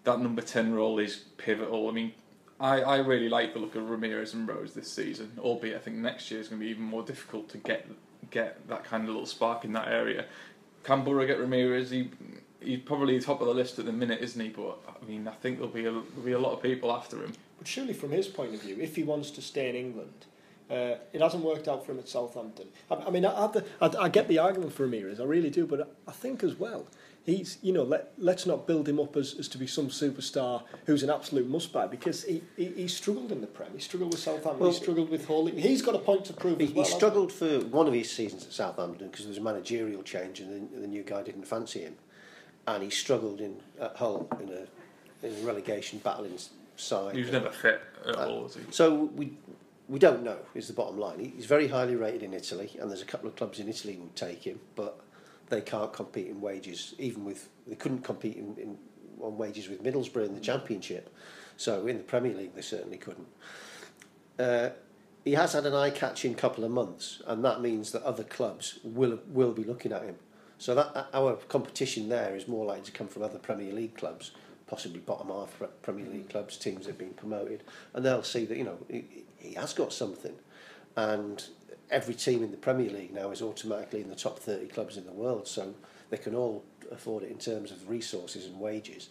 That 0.04 0.20
number 0.20 0.42
ten 0.42 0.74
role 0.74 0.98
is 0.98 1.24
pivotal. 1.36 1.88
I 1.88 1.92
mean, 1.92 2.12
I, 2.60 2.80
I 2.80 2.96
really 2.98 3.28
like 3.28 3.54
the 3.54 3.60
look 3.60 3.74
of 3.74 3.88
Ramirez 3.88 4.34
and 4.34 4.46
Rhodes 4.46 4.74
this 4.74 4.90
season, 4.90 5.32
albeit 5.38 5.76
I 5.76 5.78
think 5.78 5.96
next 5.96 6.30
year 6.30 6.40
is 6.40 6.48
going 6.48 6.60
to 6.60 6.64
be 6.64 6.70
even 6.70 6.84
more 6.84 7.02
difficult 7.02 7.48
to 7.50 7.58
get 7.58 7.86
get 8.30 8.66
that 8.68 8.84
kind 8.84 9.02
of 9.02 9.08
little 9.08 9.26
spark 9.26 9.64
in 9.64 9.72
that 9.72 9.88
area. 9.88 10.26
Can 10.84 11.04
Borough 11.04 11.26
get 11.26 11.38
Ramirez? 11.38 11.90
He 11.90 12.10
he's 12.64 12.80
probably 12.80 13.18
top 13.20 13.40
of 13.40 13.46
the 13.46 13.54
list 13.54 13.78
at 13.78 13.84
the 13.86 13.92
minute, 13.92 14.20
isn't 14.20 14.40
he? 14.40 14.48
But 14.48 14.78
I 14.88 15.04
mean, 15.06 15.26
I 15.28 15.32
think 15.32 15.58
there'll 15.58 15.72
be 15.72 15.80
a, 15.86 15.92
there'll 15.92 16.24
be 16.24 16.32
a 16.32 16.38
lot 16.38 16.52
of 16.52 16.62
people 16.62 16.92
after 16.92 17.16
him. 17.22 17.32
But 17.58 17.66
surely, 17.68 17.92
from 17.92 18.10
his 18.10 18.28
point 18.28 18.54
of 18.54 18.62
view, 18.62 18.78
if 18.80 18.96
he 18.96 19.02
wants 19.02 19.30
to 19.32 19.42
stay 19.42 19.68
in 19.68 19.76
England, 19.76 20.26
uh, 20.70 20.96
it 21.12 21.20
hasn't 21.20 21.44
worked 21.44 21.68
out 21.68 21.84
for 21.84 21.92
him 21.92 21.98
at 21.98 22.08
Southampton. 22.08 22.66
I, 22.90 22.94
I 22.94 23.10
mean, 23.10 23.26
I, 23.26 23.50
I, 23.80 23.90
I 24.00 24.08
get 24.08 24.26
the 24.28 24.38
argument 24.38 24.72
for 24.72 24.84
Ramirez, 24.84 25.20
I 25.20 25.24
really 25.24 25.50
do, 25.50 25.66
but 25.66 25.94
I 26.08 26.12
think 26.12 26.42
as 26.42 26.54
well, 26.58 26.86
he's, 27.24 27.58
you 27.62 27.72
know, 27.72 27.82
let, 27.82 28.12
let's 28.16 28.46
not 28.46 28.66
build 28.66 28.88
him 28.88 28.98
up 28.98 29.16
as, 29.16 29.34
as 29.38 29.48
to 29.48 29.58
be 29.58 29.66
some 29.66 29.88
superstar 29.88 30.62
who's 30.86 31.02
an 31.02 31.10
absolute 31.10 31.46
must 31.48 31.72
buy 31.72 31.86
because 31.86 32.24
he, 32.24 32.42
he, 32.56 32.66
he 32.68 32.88
struggled 32.88 33.30
in 33.32 33.40
the 33.42 33.46
Prem. 33.46 33.68
He 33.74 33.80
struggled 33.80 34.12
with 34.12 34.20
Southampton, 34.20 34.58
Well, 34.60 34.70
he 34.70 34.76
struggled 34.76 35.10
with 35.10 35.26
Hull. 35.26 35.46
He's 35.46 35.82
got 35.82 35.94
a 35.94 35.98
point 35.98 36.24
to 36.26 36.32
prove 36.32 36.58
He, 36.58 36.64
as 36.64 36.70
he 36.70 36.74
well. 36.76 36.84
hasn't 36.84 36.98
struggled 37.00 37.32
for 37.32 37.60
one 37.66 37.86
of 37.86 37.92
his 37.92 38.10
seasons 38.10 38.44
at 38.46 38.52
Southampton 38.52 39.08
because 39.08 39.24
there 39.26 39.30
was 39.30 39.38
a 39.38 39.42
managerial 39.42 40.02
change 40.02 40.40
and 40.40 40.70
the, 40.72 40.80
the 40.80 40.86
new 40.86 41.02
guy 41.02 41.22
didn't 41.22 41.44
fancy 41.46 41.80
him, 41.82 41.96
and 42.66 42.82
he 42.82 42.90
struggled 42.90 43.40
in 43.40 43.56
at 43.80 43.96
Hull 43.96 44.28
in 44.40 44.48
a 44.50 45.26
in 45.26 45.34
a 45.42 45.46
relegation 45.46 46.00
battling 46.00 46.34
s- 46.34 46.50
side. 46.76 47.14
He 47.14 47.22
was 47.22 47.32
never 47.32 47.50
fit 47.50 47.80
at 48.06 48.16
Uh, 48.16 48.26
all, 48.28 48.42
was 48.44 48.54
he? 48.54 48.60
So 48.70 49.04
we 49.14 49.32
we 49.88 49.98
don't 49.98 50.22
know 50.22 50.38
is 50.54 50.68
the 50.68 50.72
bottom 50.72 50.98
line. 50.98 51.18
He's 51.36 51.46
very 51.46 51.68
highly 51.68 51.96
rated 51.96 52.22
in 52.22 52.32
Italy, 52.34 52.70
and 52.80 52.90
there's 52.90 53.02
a 53.02 53.06
couple 53.06 53.28
of 53.28 53.36
clubs 53.36 53.58
in 53.58 53.68
Italy 53.68 53.94
who 53.94 54.02
would 54.02 54.16
take 54.16 54.44
him, 54.44 54.60
but 54.76 55.00
they 55.48 55.60
can't 55.60 55.92
compete 55.92 56.28
in 56.28 56.40
wages. 56.40 56.94
Even 56.98 57.24
with 57.24 57.48
they 57.66 57.74
couldn't 57.76 58.02
compete 58.02 58.36
in, 58.36 58.56
in 58.56 58.78
on 59.20 59.36
wages 59.38 59.68
with 59.68 59.82
Middlesbrough 59.82 60.26
in 60.26 60.34
the 60.34 60.40
Championship. 60.40 61.14
So 61.56 61.86
in 61.86 61.98
the 61.98 62.02
Premier 62.04 62.34
League, 62.34 62.54
they 62.54 62.62
certainly 62.62 62.96
couldn't. 62.98 63.28
Uh, 64.38 64.70
he 65.24 65.32
has 65.34 65.52
had 65.52 65.64
an 65.66 65.74
eye-catching 65.74 66.34
couple 66.34 66.64
of 66.64 66.72
months, 66.72 67.22
and 67.26 67.44
that 67.44 67.60
means 67.60 67.92
that 67.92 68.02
other 68.02 68.24
clubs 68.24 68.80
will 68.82 69.20
will 69.28 69.52
be 69.52 69.62
looking 69.64 69.92
at 69.92 70.02
him. 70.02 70.16
So 70.62 70.76
that 70.76 71.08
our 71.12 71.34
competition 71.48 72.08
there 72.08 72.36
is 72.36 72.46
more 72.46 72.64
likely 72.64 72.84
to 72.84 72.92
come 72.92 73.08
from 73.08 73.24
other 73.24 73.40
Premier 73.40 73.72
League 73.72 73.96
clubs, 73.96 74.30
possibly 74.68 75.00
bottom 75.00 75.26
half 75.26 75.60
Premier 75.82 76.06
League 76.06 76.28
clubs, 76.28 76.56
teams 76.56 76.86
that 76.86 76.92
have 76.92 76.98
been 76.98 77.14
promoted, 77.14 77.64
and 77.92 78.04
they'll 78.04 78.22
see 78.22 78.44
that 78.44 78.56
you 78.56 78.62
know 78.62 78.78
he, 78.88 79.24
he 79.38 79.54
has 79.54 79.74
got 79.74 79.92
something, 79.92 80.34
and 80.94 81.46
every 81.90 82.14
team 82.14 82.44
in 82.44 82.52
the 82.52 82.56
Premier 82.56 82.90
League 82.90 83.12
now 83.12 83.32
is 83.32 83.42
automatically 83.42 84.02
in 84.02 84.08
the 84.08 84.14
top 84.14 84.38
thirty 84.38 84.68
clubs 84.68 84.96
in 84.96 85.04
the 85.04 85.10
world, 85.10 85.48
so 85.48 85.74
they 86.10 86.16
can 86.16 86.36
all 86.36 86.62
afford 86.92 87.24
it 87.24 87.32
in 87.32 87.38
terms 87.38 87.72
of 87.72 87.90
resources 87.90 88.46
and 88.46 88.60
wages. 88.60 89.08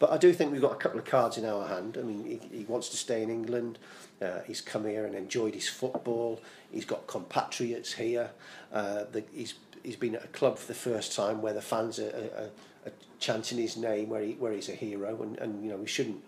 But 0.00 0.10
I 0.10 0.16
do 0.16 0.32
think 0.32 0.50
we've 0.50 0.60
got 0.60 0.72
a 0.72 0.76
couple 0.76 0.98
of 0.98 1.04
cards 1.04 1.38
in 1.38 1.44
our 1.44 1.68
hand. 1.68 1.96
I 1.96 2.02
mean, 2.02 2.24
he, 2.24 2.58
he 2.58 2.64
wants 2.64 2.88
to 2.88 2.96
stay 2.96 3.22
in 3.22 3.30
England. 3.30 3.78
Uh, 4.20 4.40
he's 4.46 4.60
come 4.60 4.84
here 4.84 5.06
and 5.06 5.14
enjoyed 5.14 5.54
his 5.54 5.68
football. 5.68 6.40
He's 6.72 6.84
got 6.84 7.06
compatriots 7.06 7.92
here. 7.92 8.30
Uh, 8.72 9.04
the, 9.10 9.24
he's 9.32 9.54
he's 9.82 9.96
been 9.96 10.16
at 10.16 10.24
a 10.24 10.28
club 10.28 10.58
for 10.58 10.66
the 10.66 10.78
first 10.78 11.14
time 11.14 11.42
where 11.42 11.52
the 11.52 11.62
fans 11.62 11.98
are, 11.98 12.08
are, 12.08 12.88
are, 12.88 12.92
chanting 13.18 13.58
his 13.58 13.76
name, 13.76 14.08
where 14.08 14.22
he 14.22 14.32
where 14.32 14.52
he's 14.52 14.68
a 14.68 14.72
hero, 14.72 15.22
and, 15.22 15.38
and 15.38 15.64
you 15.64 15.70
know 15.70 15.76
we 15.76 15.86
shouldn't 15.86 16.22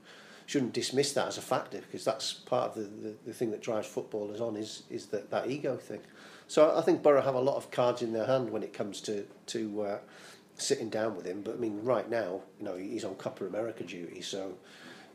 shouldn't 0.47 0.73
dismiss 0.73 1.13
that 1.13 1.29
as 1.29 1.39
a 1.39 1.43
factor 1.43 1.79
because 1.79 2.05
that's 2.05 2.33
part 2.33 2.71
of 2.71 2.75
the, 2.75 3.09
the, 3.09 3.15
the 3.27 3.33
thing 3.33 3.53
that 3.53 3.63
drives 3.63 3.87
footballers 3.87 4.41
on 4.41 4.57
is 4.57 4.83
is 4.91 5.07
that, 5.07 5.31
that 5.31 5.49
ego 5.49 5.77
thing. 5.77 6.01
So 6.49 6.77
I 6.77 6.83
think 6.83 7.03
Borough 7.03 7.23
have 7.23 7.37
a 7.37 7.41
lot 7.41 7.57
of 7.57 7.71
cards 7.71 8.03
in 8.03 8.13
their 8.13 8.27
hand 8.27 8.51
when 8.51 8.63
it 8.63 8.73
comes 8.73 9.01
to 9.03 9.27
to 9.47 9.83
uh, 9.83 9.99
sitting 10.57 10.91
down 10.91 11.17
with 11.17 11.27
him. 11.27 11.43
But 11.43 11.55
I 11.55 11.59
mean, 11.59 11.83
right 11.85 12.09
now, 12.11 12.41
you 12.59 12.65
know, 12.65 12.77
he's 12.77 13.05
on 13.05 13.15
Copa 13.15 13.47
America 13.47 13.85
duty, 13.85 14.21
so 14.21 14.55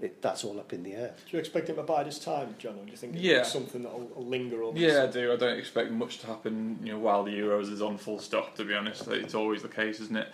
it, 0.01 0.21
that's 0.21 0.43
all 0.43 0.59
up 0.59 0.73
in 0.73 0.83
the 0.83 0.93
air. 0.93 1.13
Do 1.29 1.37
you 1.37 1.39
expect 1.39 1.69
him 1.69 1.77
to 1.77 1.83
bide 1.83 2.05
his 2.05 2.19
time, 2.19 2.55
John, 2.57 2.75
or 2.79 2.85
do 2.85 2.91
you 2.91 2.97
think 2.97 3.15
Yeah. 3.17 3.39
it's 3.39 3.51
something 3.51 3.83
that 3.83 3.93
will 3.93 4.25
linger 4.25 4.63
on? 4.63 4.75
Yeah, 4.75 5.03
I 5.03 5.07
do. 5.07 5.31
I 5.31 5.35
don't 5.35 5.57
expect 5.57 5.91
much 5.91 6.19
to 6.19 6.27
happen. 6.27 6.79
You 6.83 6.93
know, 6.93 6.99
while 6.99 7.23
the 7.23 7.31
Euros 7.31 7.71
is 7.71 7.81
on 7.81 7.97
full 7.97 8.19
stop. 8.19 8.55
To 8.55 8.63
be 8.65 8.73
honest, 8.73 9.07
it's 9.07 9.35
always 9.35 9.61
the 9.61 9.69
case, 9.69 9.99
isn't 9.99 10.17
it? 10.17 10.27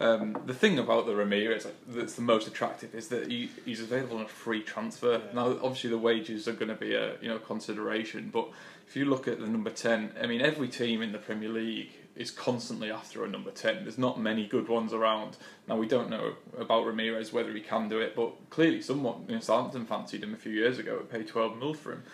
Um, 0.00 0.36
the 0.46 0.54
thing 0.54 0.80
about 0.80 1.06
the 1.06 1.14
Ramirez 1.14 1.68
that's 1.86 2.14
the 2.14 2.22
most 2.22 2.48
attractive 2.48 2.96
is 2.96 3.06
that 3.08 3.30
he, 3.30 3.48
he's 3.64 3.80
available 3.80 4.16
on 4.16 4.24
a 4.24 4.28
free 4.28 4.60
transfer. 4.60 5.22
Yeah. 5.24 5.32
Now, 5.32 5.46
obviously, 5.62 5.90
the 5.90 5.98
wages 5.98 6.48
are 6.48 6.52
going 6.52 6.68
to 6.70 6.74
be 6.74 6.94
a 6.94 7.14
you 7.20 7.28
know 7.28 7.38
consideration, 7.38 8.30
but 8.32 8.48
if 8.88 8.96
you 8.96 9.04
look 9.04 9.28
at 9.28 9.38
the 9.38 9.46
number 9.46 9.70
ten, 9.70 10.10
I 10.20 10.26
mean, 10.26 10.40
every 10.40 10.66
team 10.68 11.00
in 11.00 11.12
the 11.12 11.18
Premier 11.18 11.48
League 11.48 11.92
is 12.16 12.30
constantly 12.30 12.90
after 12.90 13.24
a 13.24 13.28
number 13.28 13.50
ten. 13.50 13.82
There's 13.82 13.98
not 13.98 14.20
many 14.20 14.46
good 14.46 14.68
ones 14.68 14.92
around. 14.92 15.36
Now, 15.68 15.76
we 15.76 15.88
don't 15.88 16.10
know 16.10 16.34
about 16.58 16.86
Ramirez 16.86 17.32
whether 17.32 17.52
he 17.52 17.60
can 17.60 17.88
do 17.88 18.00
it, 18.00 18.14
but 18.14 18.50
clearly, 18.50 18.80
someone 18.82 19.24
you 19.28 19.34
know, 19.34 19.40
Southampton 19.40 19.86
fancied 19.86 20.22
him 20.22 20.34
a 20.34 20.36
few 20.36 20.52
years 20.52 20.78
ago 20.78 20.98
and 20.98 21.10
paid 21.10 21.26
12 21.26 21.58
mil 21.58 21.74
for 21.74 21.92
him. 21.92 22.04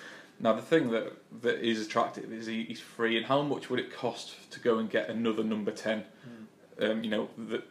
Now 0.43 0.55
the 0.55 0.63
thing 0.63 0.91
that 0.91 1.13
that 1.43 1.61
is 1.63 1.85
attractive 1.87 2.33
is 2.33 2.47
he, 2.47 2.65
he's 2.65 2.81
free, 2.81 3.19
and 3.19 3.27
how 3.27 3.43
much 3.43 3.69
would 3.69 3.79
it 3.79 3.93
cost 3.93 4.51
to 4.53 4.61
go 4.61 4.79
and 4.79 4.89
get 4.89 5.11
another 5.11 5.45
number 5.45 5.71
ten? 5.71 6.05
Um, 6.81 7.05
you 7.05 7.11
know, 7.11 7.29
the, 7.37 7.63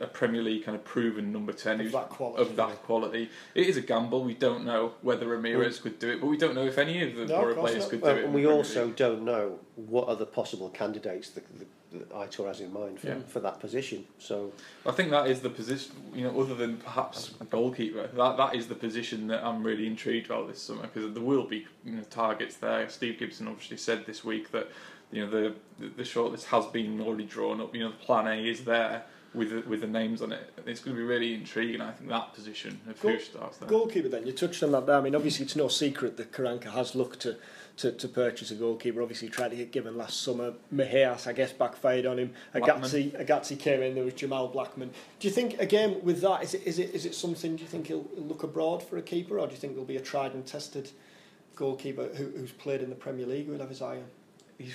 a 0.00 0.06
Premier 0.06 0.42
League 0.42 0.64
kind 0.64 0.76
of 0.76 0.84
proven 0.84 1.32
number 1.32 1.52
ten 1.52 1.80
Of 1.80 1.92
that 1.92 2.08
quality, 2.08 2.42
Of 2.42 2.56
that 2.56 2.82
quality, 2.82 3.30
it 3.54 3.66
is 3.66 3.76
a 3.76 3.80
gamble. 3.82 4.24
We 4.24 4.34
don't 4.34 4.64
know 4.64 4.92
whether 5.02 5.26
Ramirez 5.26 5.78
mm. 5.78 5.82
could 5.82 5.98
do 5.98 6.10
it, 6.10 6.20
but 6.20 6.28
we 6.28 6.36
don't 6.36 6.54
know 6.54 6.66
if 6.66 6.78
any 6.78 7.02
of 7.02 7.16
the 7.16 7.26
No, 7.26 7.36
of 7.36 7.40
Borough 7.42 7.54
course 7.54 7.70
players 7.70 7.84
not. 7.84 7.90
could 7.90 8.00
Well, 8.02 8.14
do 8.14 8.20
it. 8.20 8.24
and 8.24 8.34
we 8.34 8.46
also 8.46 8.86
League. 8.86 8.96
don't 8.96 9.24
know 9.24 9.58
what 9.76 10.08
other 10.08 10.24
possible 10.24 10.68
candidates 10.70 11.30
the, 11.30 11.42
the, 11.58 11.98
the 11.98 12.04
Aitor 12.06 12.46
has 12.46 12.60
in 12.60 12.72
mind 12.72 13.00
for, 13.00 13.08
Yeah. 13.08 13.18
for 13.26 13.40
that 13.40 13.60
position. 13.60 14.06
So 14.18 14.52
I 14.86 14.92
think 14.92 15.10
that 15.10 15.28
is 15.28 15.40
the 15.40 15.50
position. 15.50 15.92
You 16.14 16.24
know, 16.24 16.40
other 16.40 16.54
than 16.54 16.78
perhaps 16.78 17.30
goalkeeper, 17.50 18.08
that 18.14 18.36
that 18.36 18.54
is 18.54 18.68
the 18.68 18.74
position 18.74 19.26
that 19.28 19.44
I'm 19.44 19.62
really 19.62 19.86
intrigued 19.86 20.26
about 20.26 20.48
this 20.48 20.62
summer 20.62 20.82
because 20.82 21.12
there 21.12 21.22
will 21.22 21.44
be 21.44 21.66
you 21.84 21.92
know 21.92 22.02
targets 22.10 22.56
there. 22.56 22.88
Steve 22.88 23.18
Gibson 23.18 23.48
obviously 23.48 23.76
said 23.76 24.06
this 24.06 24.24
week 24.24 24.50
that 24.52 24.68
you 25.12 25.24
know 25.24 25.30
the 25.30 25.54
the, 25.78 25.88
the 25.88 26.02
shortlist 26.04 26.44
has 26.44 26.66
been 26.66 27.00
already 27.00 27.24
drawn 27.24 27.60
up. 27.60 27.74
You 27.74 27.84
know, 27.84 27.90
the 27.90 27.96
plan 27.96 28.26
A 28.28 28.36
is 28.46 28.64
there 28.64 29.04
with 29.34 29.50
the, 29.50 29.68
with 29.68 29.80
the 29.80 29.86
names 29.86 30.22
on 30.22 30.32
it. 30.32 30.52
It's 30.66 30.80
going 30.80 30.96
to 30.96 31.00
be 31.00 31.06
really 31.06 31.34
intriguing. 31.34 31.80
I 31.80 31.92
think 31.92 32.08
that 32.10 32.32
position 32.34 32.80
of 32.88 33.00
Goal- 33.00 33.12
who 33.12 33.18
starts 33.18 33.58
there. 33.58 33.68
Goalkeeper 33.68 34.08
then, 34.08 34.26
you 34.26 34.32
touched 34.32 34.62
on 34.62 34.72
that 34.72 34.86
there. 34.86 34.96
I 34.96 35.00
mean, 35.00 35.14
obviously 35.14 35.44
it's 35.44 35.56
no 35.56 35.68
secret 35.68 36.16
that 36.16 36.32
Karanka 36.32 36.72
has 36.72 36.94
looked 36.94 37.20
to, 37.20 37.36
to, 37.78 37.92
to 37.92 38.08
purchase 38.08 38.50
a 38.50 38.54
goalkeeper. 38.54 39.02
Obviously 39.02 39.28
tried 39.28 39.50
to 39.50 39.56
get 39.56 39.72
Given 39.72 39.96
last 39.96 40.22
summer. 40.22 40.54
Mejias, 40.72 41.26
I 41.26 41.32
guess, 41.32 41.52
backfired 41.52 42.06
on 42.06 42.18
him. 42.18 42.32
Agazzi, 42.54 43.20
Agazzi 43.20 43.58
came 43.58 43.82
in, 43.82 43.94
there 43.94 44.04
was 44.04 44.14
Jamal 44.14 44.48
Blackman. 44.48 44.90
Do 45.18 45.28
you 45.28 45.34
think, 45.34 45.58
again, 45.58 46.00
with 46.02 46.20
that, 46.20 46.44
is 46.44 46.54
it, 46.54 46.62
is 46.64 46.78
it, 46.78 46.94
is 46.94 47.04
it 47.06 47.14
something, 47.14 47.56
do 47.56 47.62
you 47.62 47.68
think 47.68 47.88
he'll, 47.88 48.06
he'll 48.14 48.24
look 48.24 48.44
abroad 48.44 48.82
for 48.82 48.96
a 48.96 49.02
keeper, 49.02 49.38
or 49.38 49.46
do 49.46 49.52
you 49.52 49.58
think 49.58 49.72
there'll 49.72 49.84
be 49.84 49.96
a 49.96 50.00
tried 50.00 50.34
and 50.34 50.46
tested 50.46 50.90
goalkeeper 51.56 52.04
who, 52.14 52.26
who's 52.36 52.52
played 52.52 52.82
in 52.82 52.90
the 52.90 52.96
Premier 52.96 53.26
League 53.26 53.46
who'll 53.46 53.58
have 53.58 53.68
his 53.68 53.82
eye 53.82 53.96
on? 53.96 54.66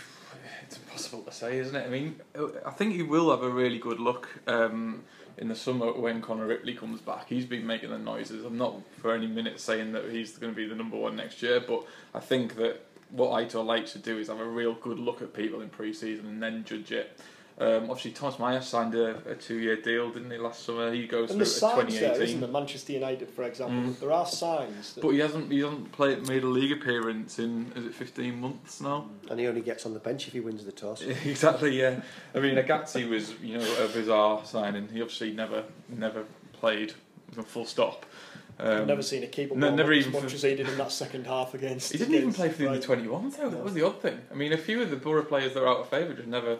It's 0.63 0.77
impossible 0.77 1.23
to 1.23 1.31
say, 1.31 1.57
isn't 1.59 1.75
it? 1.75 1.85
I 1.85 1.89
mean, 1.89 2.19
I 2.65 2.71
think 2.71 2.93
he 2.93 3.03
will 3.03 3.31
have 3.31 3.43
a 3.43 3.49
really 3.49 3.79
good 3.79 3.99
look 3.99 4.29
um, 4.47 5.03
in 5.37 5.47
the 5.47 5.55
summer 5.55 5.91
when 5.91 6.21
Conor 6.21 6.45
Ripley 6.45 6.73
comes 6.73 7.01
back. 7.01 7.27
He's 7.27 7.45
been 7.45 7.65
making 7.65 7.89
the 7.89 7.97
noises. 7.97 8.45
I'm 8.45 8.57
not 8.57 8.75
for 8.97 9.13
any 9.13 9.27
minute 9.27 9.59
saying 9.59 9.93
that 9.93 10.09
he's 10.11 10.37
going 10.37 10.53
to 10.53 10.55
be 10.55 10.67
the 10.67 10.75
number 10.75 10.97
one 10.97 11.15
next 11.15 11.41
year, 11.41 11.59
but 11.59 11.85
I 12.13 12.19
think 12.19 12.55
that 12.57 12.85
what 13.09 13.31
Aitor 13.31 13.65
likes 13.65 13.93
to 13.93 13.99
do 13.99 14.19
is 14.19 14.27
have 14.27 14.39
a 14.39 14.45
real 14.45 14.75
good 14.75 14.99
look 14.99 15.21
at 15.21 15.33
people 15.33 15.61
in 15.61 15.69
pre-season 15.69 16.27
and 16.27 16.43
then 16.43 16.63
judge 16.63 16.91
it. 16.91 17.19
Um, 17.59 17.89
obviously, 17.89 18.11
Thomas 18.11 18.39
Meyer 18.39 18.61
signed 18.61 18.95
a, 18.95 19.17
a 19.29 19.35
two-year 19.35 19.81
deal, 19.81 20.09
didn't 20.11 20.31
he, 20.31 20.37
last 20.37 20.63
summer? 20.63 20.93
He 20.93 21.07
goes 21.07 21.29
And 21.29 21.39
through 21.39 21.45
to 21.45 21.51
signs 21.51 21.99
there, 21.99 22.13
2018. 22.13 22.21
isn't 22.23 22.39
there? 22.39 22.49
Manchester 22.49 22.93
United, 22.93 23.29
for 23.29 23.43
example. 23.43 23.91
Mm. 23.91 23.99
There 23.99 24.11
are 24.13 24.25
signs. 24.25 24.93
That 24.93 25.01
But 25.01 25.09
he 25.09 25.19
hasn't 25.19 25.51
he 25.51 25.59
hasn't 25.59 25.91
played 25.91 26.25
made 26.27 26.43
a 26.43 26.47
league 26.47 26.71
appearance 26.71 27.37
in 27.37 27.71
is 27.75 27.85
it 27.85 27.93
15 27.93 28.39
months 28.39 28.79
now? 28.79 29.09
and 29.29 29.39
he 29.39 29.47
only 29.47 29.59
gets 29.61 29.85
on 29.85 29.93
the 29.93 29.99
bench 29.99 30.25
if 30.27 30.33
he 30.33 30.39
wins 30.39 30.63
the 30.63 30.71
toss. 30.71 31.01
exactly. 31.25 31.77
Yeah. 31.77 31.99
I 32.33 32.39
mean, 32.39 32.55
Agazzi 32.55 33.07
was 33.09 33.33
you 33.41 33.57
know 33.57 33.83
a 33.83 33.87
bizarre 33.89 34.45
signing. 34.45 34.87
He 34.87 35.01
obviously 35.01 35.31
never 35.33 35.65
never 35.89 36.23
played. 36.53 36.93
Full 37.45 37.65
stop. 37.65 38.05
Um, 38.61 38.81
I've 38.81 38.87
never 38.87 39.01
seen 39.01 39.23
a 39.23 39.27
keeper 39.27 39.55
no, 39.55 39.73
never 39.73 39.93
up 39.93 39.99
as 39.99 40.07
much 40.07 40.21
for- 40.21 40.27
as 40.35 40.41
he 40.41 40.55
did 40.55 40.67
in 40.67 40.77
that 40.77 40.91
second 40.91 41.25
half 41.27 41.53
against. 41.53 41.91
He 41.93 41.97
didn't 41.97 42.15
even 42.15 42.33
play 42.33 42.49
for 42.49 42.57
the 42.57 42.67
under 42.67 42.85
Brighton. 42.85 43.05
21 43.05 43.29
though. 43.31 43.49
That 43.49 43.63
was 43.63 43.73
the 43.73 43.85
odd 43.85 44.01
thing. 44.01 44.19
I 44.29 44.35
mean, 44.35 44.51
a 44.51 44.57
few 44.57 44.81
of 44.81 44.89
the 44.89 44.97
Borough 44.97 45.23
players 45.23 45.53
that 45.53 45.63
are 45.63 45.67
out 45.67 45.79
of 45.79 45.89
favour 45.89 46.13
just 46.13 46.27
never 46.27 46.59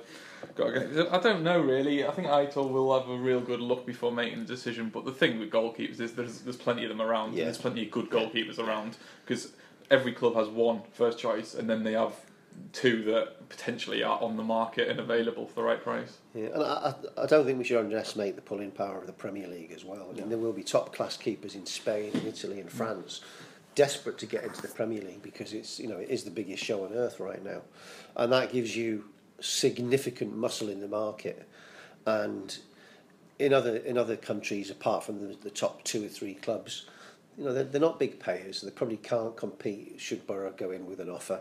got. 0.56 0.68
A 0.75 0.79
game. 0.88 1.08
I 1.12 1.20
don't 1.20 1.44
know 1.44 1.60
really. 1.60 2.06
I 2.06 2.12
think 2.12 2.27
Aitor 2.29 2.70
will 2.70 2.98
have 2.98 3.10
a 3.10 3.18
real 3.18 3.41
good 3.41 3.60
look 3.60 3.86
before 3.86 4.12
making 4.13 4.39
a 4.39 4.46
decision. 4.46 4.89
But 4.89 5.03
the 5.03 5.12
thing 5.12 5.39
with 5.39 5.50
goalkeepers 5.51 6.00
is 6.00 6.13
there's 6.13 6.39
there's 6.39 6.56
plenty 6.56 6.84
of 6.84 6.89
them 6.89 7.01
around. 7.01 7.34
Yeah. 7.34 7.39
And 7.39 7.48
there's 7.48 7.58
plenty 7.58 7.84
of 7.86 7.91
good 7.91 8.10
goalkeepers 8.10 8.60
around 8.60 8.96
because 9.25 9.51
every 9.91 10.13
club 10.13 10.36
has 10.36 10.48
one 10.48 10.84
first 10.94 11.20
choice, 11.20 11.53
and 11.53 11.70
then 11.70 11.84
they 11.84 11.94
have 11.94 12.13
two 12.72 13.04
that 13.04 13.50
potentially 13.50 14.04
are 14.04 14.22
on 14.22 14.38
the 14.38 14.44
market 14.44 14.89
and 14.89 15.00
available 15.00 15.48
for 15.48 15.56
the 15.56 15.63
right 15.63 15.84
price. 15.84 16.18
Yeah, 16.34 16.48
and 16.54 16.63
I, 16.63 16.94
I, 17.18 17.25
don't 17.25 17.46
think 17.46 17.58
we 17.58 17.63
should 17.63 17.80
underestimate 17.80 18.36
the 18.36 18.42
pulling 18.42 18.72
power 18.72 19.00
of 19.00 19.08
the 19.08 19.13
Premier 19.13 19.48
League 19.48 19.72
as 19.72 19.84
well. 19.84 20.04
I 20.10 20.13
mean, 20.13 20.24
No. 20.24 20.30
there 20.30 20.38
will 20.38 20.54
be 20.54 20.63
top 20.63 20.94
class 20.96 21.18
keepers 21.18 21.56
in 21.56 21.66
Spain, 21.66 22.12
in 22.13 22.28
Italy, 22.28 22.60
and 22.60 22.72
France, 22.72 23.22
desperate 23.75 24.18
to 24.20 24.25
get 24.25 24.44
into 24.44 24.62
the 24.62 24.68
Premier 24.68 25.01
League 25.01 25.24
because 25.24 25.54
it's 25.54 25.80
you 25.80 25.88
know 25.88 25.98
it 25.98 26.10
is 26.10 26.24
the 26.24 26.32
biggest 26.32 26.63
show 26.63 26.86
on 26.86 26.94
earth 26.94 27.20
right 27.20 27.44
now, 27.44 27.62
and 28.16 28.32
that 28.32 28.51
gives 28.51 28.75
you 28.75 29.06
significant 29.39 30.36
muscle 30.36 30.70
in 30.70 30.80
the 30.80 30.88
market, 30.88 31.48
and 32.06 32.60
in 33.39 33.54
other 33.54 33.78
in 33.78 33.98
other 33.98 34.16
countries 34.16 34.70
apart 34.70 35.04
from 35.04 35.20
the, 35.28 35.36
the 35.42 35.50
top 35.50 35.84
two 35.84 36.06
or 36.06 36.10
three 36.10 36.36
clubs. 36.36 36.86
You 37.38 37.46
know, 37.46 37.54
they're, 37.54 37.63
they're 37.63 37.80
not 37.80 38.00
big 38.00 38.20
payers. 38.20 38.60
They 38.60 38.70
probably 38.70 38.98
can't 38.98 39.36
compete 39.38 39.96
should 39.98 40.28
Borough 40.28 40.51
go 40.51 40.72
in 40.72 40.86
with 40.86 41.00
an 41.00 41.10
offer. 41.10 41.39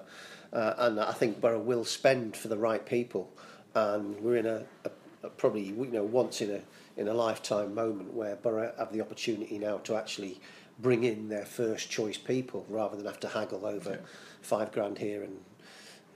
Uh, 0.52 0.75
and 0.78 1.00
I 1.00 1.12
think 1.12 1.40
Borough 1.40 1.61
will 1.61 1.85
spend 1.85 2.37
for 2.37 2.49
the 2.49 2.57
right 2.59 2.85
people. 2.85 3.31
And 3.75 4.19
we're 4.21 4.37
in 4.37 4.47
a, 4.47 4.64
a, 4.85 4.90
a 5.25 5.28
probably 5.31 5.62
you 5.62 5.87
know 5.93 6.05
once 6.05 6.40
in 6.40 6.50
a 6.50 6.61
in 7.00 7.07
a 7.09 7.14
lifetime 7.14 7.75
moment 7.75 8.12
where 8.14 8.37
Borough 8.37 8.73
have 8.78 8.93
the 8.93 9.00
opportunity 9.00 9.59
now 9.59 9.78
to 9.78 9.95
actually 9.97 10.40
bring 10.81 11.05
in 11.05 11.28
their 11.28 11.45
first 11.45 11.90
choice 11.90 12.17
people 12.17 12.64
rather 12.69 12.97
than 12.97 13.05
have 13.07 13.21
to 13.21 13.28
haggle 13.28 13.67
over 13.67 13.90
Yeah. 13.90 13.97
five 14.43 14.73
grand 14.73 14.99
here 14.99 15.23
and 15.23 15.37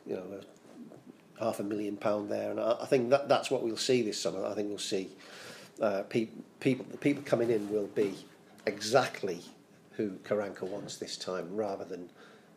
you 0.07 0.15
know 0.15 0.41
half 1.39 1.61
a 1.61 1.63
million 1.63 1.97
pound 1.97 2.31
there. 2.31 2.51
And 2.51 2.59
I, 2.61 2.77
I 2.83 2.87
think 2.87 3.11
that 3.11 3.29
that's 3.29 3.51
what 3.51 3.63
we'll 3.63 3.77
see 3.77 4.03
this 4.03 4.21
summer. 4.21 4.45
I 4.45 4.55
think 4.55 4.69
we'll 4.69 4.79
see 4.79 5.11
uh, 5.81 6.03
pe- 6.09 6.29
people 6.61 6.87
the 6.91 6.99
people 6.99 7.23
coming 7.25 7.51
in 7.51 7.71
will 7.71 7.89
be 7.89 8.15
exactly 8.67 9.41
who 9.93 10.13
Karanka 10.25 10.63
wants 10.63 10.97
this 10.97 11.17
time, 11.19 11.55
rather 11.55 11.85
than 11.85 12.09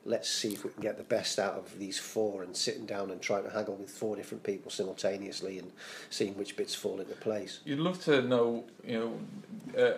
let's 0.07 0.29
see 0.29 0.53
if 0.53 0.63
we 0.63 0.69
can 0.69 0.81
get 0.83 0.97
the 0.97 1.03
best 1.03 1.39
out 1.39 1.53
of 1.55 1.79
these 1.79 1.97
four 1.97 2.43
and 2.43 2.55
sitting 2.55 2.85
down 2.85 3.09
and 3.09 3.19
trying 3.21 3.43
to 3.43 3.49
haggle 3.49 3.75
with 3.75 3.89
four 3.89 4.15
different 4.15 4.43
people 4.43 4.69
simultaneously 4.69 5.57
and 5.57 5.71
seeing 6.11 6.37
which 6.37 6.55
bits 6.55 6.75
fall 6.75 6.99
into 6.99 7.15
place. 7.15 7.59
You'd 7.65 7.79
love 7.79 7.99
to 8.05 8.21
know, 8.21 8.65
you 8.85 8.99
know, 9.75 9.81
uh, 9.83 9.93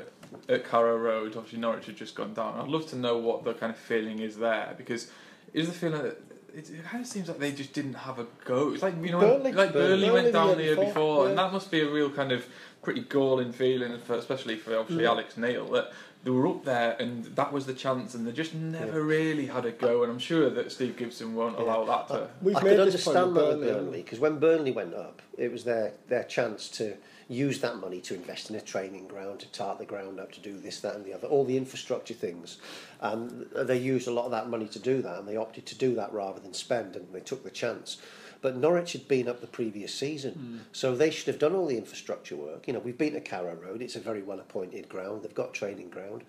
at 0.54 0.70
Carrow 0.70 0.98
Road, 0.98 1.36
obviously 1.36 1.60
Norwich 1.60 1.88
had 1.88 1.98
just 1.98 2.16
gone 2.16 2.34
down. 2.34 2.58
I'd 2.60 2.70
love 2.70 2.88
to 2.92 2.96
know 2.96 3.18
what 3.18 3.44
the 3.44 3.54
kind 3.54 3.70
of 3.72 3.78
feeling 3.78 4.20
is 4.20 4.38
there 4.38 4.74
because 4.78 5.12
is 5.54 5.68
the 5.68 5.74
feeling 5.74 6.02
that 6.04 6.18
it, 6.54 6.70
it 6.70 6.84
kind 6.86 7.02
of 7.02 7.08
seems 7.08 7.28
like 7.28 7.40
they 7.40 7.52
just 7.52 7.74
didn't 7.74 7.94
have 7.94 8.18
a 8.20 8.28
go. 8.46 8.74
It's 8.74 8.82
like 8.84 8.96
you 9.04 9.12
know, 9.12 9.20
Burnley- 9.20 9.52
like 9.52 9.74
Burnley, 9.74 10.08
Burnley 10.08 10.12
went 10.22 10.34
down 10.34 10.58
the 10.58 10.64
year 10.64 10.76
before, 10.76 10.86
before, 10.88 11.24
yeah. 11.26 11.30
and 11.32 11.40
that 11.40 11.52
must 11.54 11.70
be 11.70 11.82
a 11.82 11.90
real 11.90 12.10
kind 12.10 12.32
of 12.32 12.46
pretty 12.82 13.02
galling 13.02 13.52
feeling, 13.52 14.00
for, 14.00 14.16
especially 14.16 14.56
for 14.56 14.78
obviously 14.78 15.04
Mm. 15.04 15.10
Alex 15.10 15.36
Neil 15.38 15.66
that. 15.72 15.92
They 16.28 16.32
were 16.32 16.48
up 16.50 16.66
there, 16.66 16.98
and 17.00 17.24
that 17.38 17.54
was 17.54 17.68
the 17.68 17.74
chance, 17.74 18.14
and 18.14 18.28
they 18.28 18.34
just 18.34 18.54
never 18.54 19.02
really 19.02 19.46
had 19.46 19.64
a 19.66 19.72
go. 19.72 20.04
And 20.04 20.12
I'm 20.12 20.20
sure 20.20 20.50
that 20.50 20.74
Steve 20.74 20.98
Gibson 20.98 21.34
won't 21.36 21.58
Yeah. 21.58 21.64
allow 21.64 21.86
that 21.86 22.08
to. 22.10 22.28
We've 22.42 22.54
I 22.58 22.64
made 22.64 22.76
could 22.76 22.88
this 22.92 23.08
understand 23.08 23.28
with 23.28 23.36
that 23.36 23.48
with 23.48 23.52
Burnley, 23.60 23.68
haven't 23.68 23.84
Burnley 23.86 23.98
we? 24.00 24.04
because 24.04 24.20
when 24.20 24.38
Burnley 24.38 24.72
went 24.74 24.94
up, 24.94 25.22
it 25.38 25.54
was 25.54 25.64
their 25.64 25.94
their 26.10 26.26
chance 26.26 26.68
to 26.80 26.98
use 27.30 27.62
that 27.62 27.78
money 27.78 28.02
to 28.02 28.14
invest 28.14 28.50
in 28.50 28.58
a 28.58 28.62
training 28.62 29.08
ground, 29.08 29.40
to 29.40 29.48
tart 29.54 29.78
the 29.80 29.86
ground 29.86 30.20
up, 30.20 30.34
to 30.34 30.42
do 30.42 30.58
this, 30.58 30.82
that, 30.82 30.96
and 30.96 31.06
the 31.06 31.14
other, 31.14 31.30
all 31.30 31.46
the 31.46 31.56
infrastructure 31.56 32.14
things, 32.14 32.58
and 33.00 33.46
they 33.56 33.78
used 33.78 34.10
a 34.10 34.12
lot 34.12 34.26
of 34.26 34.32
that 34.32 34.50
money 34.50 34.68
to 34.68 34.80
do 34.80 35.02
that, 35.02 35.20
and 35.20 35.28
they 35.30 35.38
opted 35.38 35.66
to 35.66 35.76
do 35.76 35.96
that 35.96 36.12
rather 36.12 36.42
than 36.42 36.54
spend, 36.54 36.98
and 36.98 37.08
they 37.14 37.22
took 37.22 37.46
the 37.46 37.50
chance. 37.50 37.96
But 38.42 38.56
Norwich 38.56 38.94
had 38.94 39.08
been 39.08 39.28
up 39.28 39.42
the 39.42 39.48
previous 39.48 39.94
season, 39.94 40.34
hmm. 40.34 40.58
so 40.72 40.96
they 40.96 41.10
should 41.10 41.28
have 41.28 41.40
done 41.40 41.56
all 41.56 41.68
the 41.68 41.78
infrastructure 41.78 42.36
work. 42.36 42.68
You 42.68 42.74
know, 42.74 42.80
we've 42.80 42.98
been 42.98 43.14
to 43.14 43.22
Carrow 43.22 43.56
Road; 43.56 43.82
it's 43.82 43.96
a 43.96 44.00
very 44.00 44.22
well 44.22 44.40
appointed 44.40 44.90
ground. 44.90 45.24
They've 45.24 45.34
got 45.34 45.54
training 45.54 45.90
ground. 45.90 46.24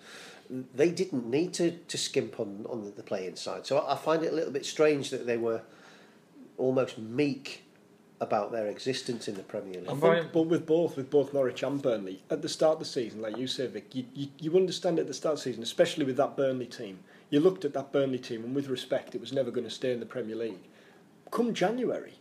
They 0.74 0.90
didn't 0.90 1.28
need 1.28 1.52
to, 1.54 1.72
to 1.72 1.98
skimp 1.98 2.40
on, 2.40 2.64
on 2.70 2.84
the, 2.84 2.90
the 2.90 3.02
playing 3.02 3.36
side. 3.36 3.66
So 3.66 3.78
I, 3.78 3.92
I 3.92 3.96
find 3.96 4.24
it 4.24 4.32
a 4.32 4.34
little 4.34 4.52
bit 4.52 4.64
strange 4.64 5.10
that 5.10 5.26
they 5.26 5.36
were 5.36 5.60
almost 6.56 6.98
meek 6.98 7.64
about 8.20 8.50
their 8.50 8.66
existence 8.66 9.28
in 9.28 9.34
the 9.34 9.42
Premier 9.42 9.80
League. 9.80 9.88
I 9.88 9.94
think, 9.94 10.32
but 10.32 10.42
with 10.42 10.66
both, 10.66 10.96
with 10.96 11.10
both 11.10 11.32
Norwich 11.32 11.62
and 11.62 11.80
Burnley, 11.80 12.22
at 12.30 12.42
the 12.42 12.48
start 12.48 12.74
of 12.74 12.78
the 12.80 12.84
season, 12.84 13.22
like 13.22 13.36
you 13.36 13.46
say, 13.46 13.66
Vic, 13.68 13.94
you, 13.94 14.04
you, 14.14 14.28
you 14.38 14.56
understand 14.56 14.98
at 14.98 15.06
the 15.06 15.14
start 15.14 15.34
of 15.34 15.38
the 15.38 15.44
season, 15.44 15.62
especially 15.62 16.04
with 16.04 16.16
that 16.16 16.36
Burnley 16.36 16.66
team, 16.66 16.98
you 17.30 17.40
looked 17.40 17.64
at 17.64 17.74
that 17.74 17.92
Burnley 17.92 18.18
team, 18.18 18.42
and 18.44 18.54
with 18.54 18.68
respect, 18.68 19.14
it 19.14 19.20
was 19.20 19.32
never 19.32 19.50
going 19.50 19.66
to 19.66 19.70
stay 19.70 19.92
in 19.92 20.00
the 20.00 20.06
Premier 20.06 20.34
League. 20.34 20.67
Come 21.30 21.54
January, 21.54 22.14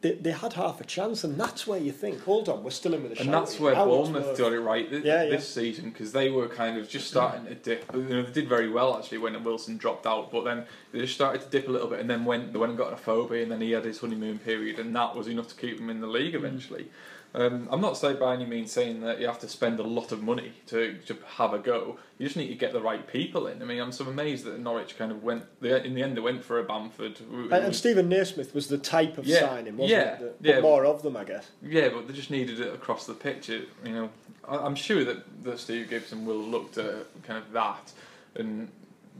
they, 0.00 0.12
they 0.12 0.30
had 0.30 0.52
half 0.52 0.80
a 0.80 0.84
chance, 0.84 1.24
and 1.24 1.38
that's 1.38 1.66
where 1.66 1.78
you 1.78 1.90
think, 1.90 2.22
hold 2.22 2.48
on, 2.48 2.62
we're 2.62 2.70
still 2.70 2.94
in 2.94 3.02
with 3.02 3.12
a 3.12 3.16
shot. 3.16 3.24
And 3.24 3.34
that's 3.34 3.58
where 3.58 3.74
Bournemouth 3.74 4.38
got 4.38 4.52
it 4.52 4.60
right 4.60 4.88
th- 4.88 5.04
Yeah, 5.04 5.24
yeah. 5.24 5.30
this 5.30 5.48
season 5.52 5.90
because 5.90 6.12
they 6.12 6.30
were 6.30 6.46
kind 6.48 6.78
of 6.78 6.88
just 6.88 7.08
starting 7.08 7.46
to 7.46 7.54
dip. 7.56 7.84
You 7.92 8.02
know, 8.02 8.22
they 8.22 8.32
did 8.32 8.48
very 8.48 8.70
well 8.70 8.96
actually 8.96 9.18
when 9.18 9.42
Wilson 9.42 9.76
dropped 9.76 10.06
out, 10.06 10.30
but 10.30 10.44
then 10.44 10.66
they 10.92 11.00
just 11.00 11.14
started 11.14 11.42
to 11.42 11.48
dip 11.48 11.68
a 11.68 11.70
little 11.72 11.88
bit, 11.88 11.98
and 11.98 12.08
then 12.08 12.24
went 12.24 12.52
they 12.52 12.58
went 12.58 12.70
and 12.70 12.78
got 12.78 12.92
Afobe, 12.92 13.42
and 13.42 13.50
then 13.50 13.60
he 13.60 13.72
had 13.72 13.84
his 13.84 13.98
honeymoon 13.98 14.38
period, 14.38 14.78
and 14.78 14.94
that 14.94 15.16
was 15.16 15.26
enough 15.26 15.48
to 15.48 15.56
keep 15.56 15.80
him 15.80 15.90
in 15.90 16.00
the 16.00 16.06
league 16.06 16.34
Mm. 16.34 16.86
Um, 17.34 17.68
I'm 17.70 17.80
not 17.80 17.96
saying 17.96 18.18
by 18.18 18.34
any 18.34 18.46
means 18.46 18.72
saying 18.72 19.02
that 19.02 19.20
you 19.20 19.26
have 19.26 19.38
to 19.40 19.48
spend 19.48 19.78
a 19.80 19.82
lot 19.82 20.12
of 20.12 20.22
money 20.22 20.52
to, 20.68 20.94
to 21.06 21.16
have 21.36 21.52
a 21.52 21.58
go. 21.58 21.98
You 22.16 22.26
just 22.26 22.36
need 22.36 22.48
to 22.48 22.54
get 22.54 22.72
the 22.72 22.80
right 22.80 23.06
people 23.06 23.46
in. 23.46 23.60
I 23.60 23.64
mean, 23.64 23.80
I'm 23.80 23.92
so 23.92 24.06
amazed 24.06 24.44
that 24.44 24.58
Norwich 24.58 24.96
kind 24.96 25.12
of 25.12 25.22
went. 25.22 25.44
They, 25.60 25.84
in 25.84 25.94
the 25.94 26.02
end, 26.02 26.16
they 26.16 26.20
went 26.20 26.42
for 26.42 26.58
a 26.58 26.64
Bamford. 26.64 27.20
And, 27.30 27.52
and 27.52 27.76
Steven 27.76 28.08
Naismith 28.08 28.54
was 28.54 28.68
the 28.68 28.78
type 28.78 29.18
of 29.18 29.26
Yeah, 29.26 29.40
signing, 29.40 29.76
wasn't 29.76 30.00
yeah, 30.00 30.14
it? 30.14 30.42
That- 30.42 30.48
yeah. 30.48 30.60
More 30.60 30.86
of 30.86 31.02
them, 31.02 31.16
I 31.16 31.24
guess. 31.24 31.50
Yeah, 31.62 31.90
but 31.90 32.08
they 32.08 32.14
just 32.14 32.30
needed 32.30 32.60
it 32.60 32.74
across 32.74 33.06
the. 33.06 33.14
It, 33.28 33.68
you 33.84 33.92
know, 33.92 34.10
I, 34.48 34.56
I'm 34.56 34.74
sure 34.74 35.04
that, 35.04 35.44
that 35.44 35.58
Steve 35.60 35.90
Gibson 35.90 36.24
will 36.24 36.36
look 36.38 36.76
at 36.78 37.22
kind 37.24 37.38
of 37.38 37.52
that 37.52 37.92
and 38.34 38.70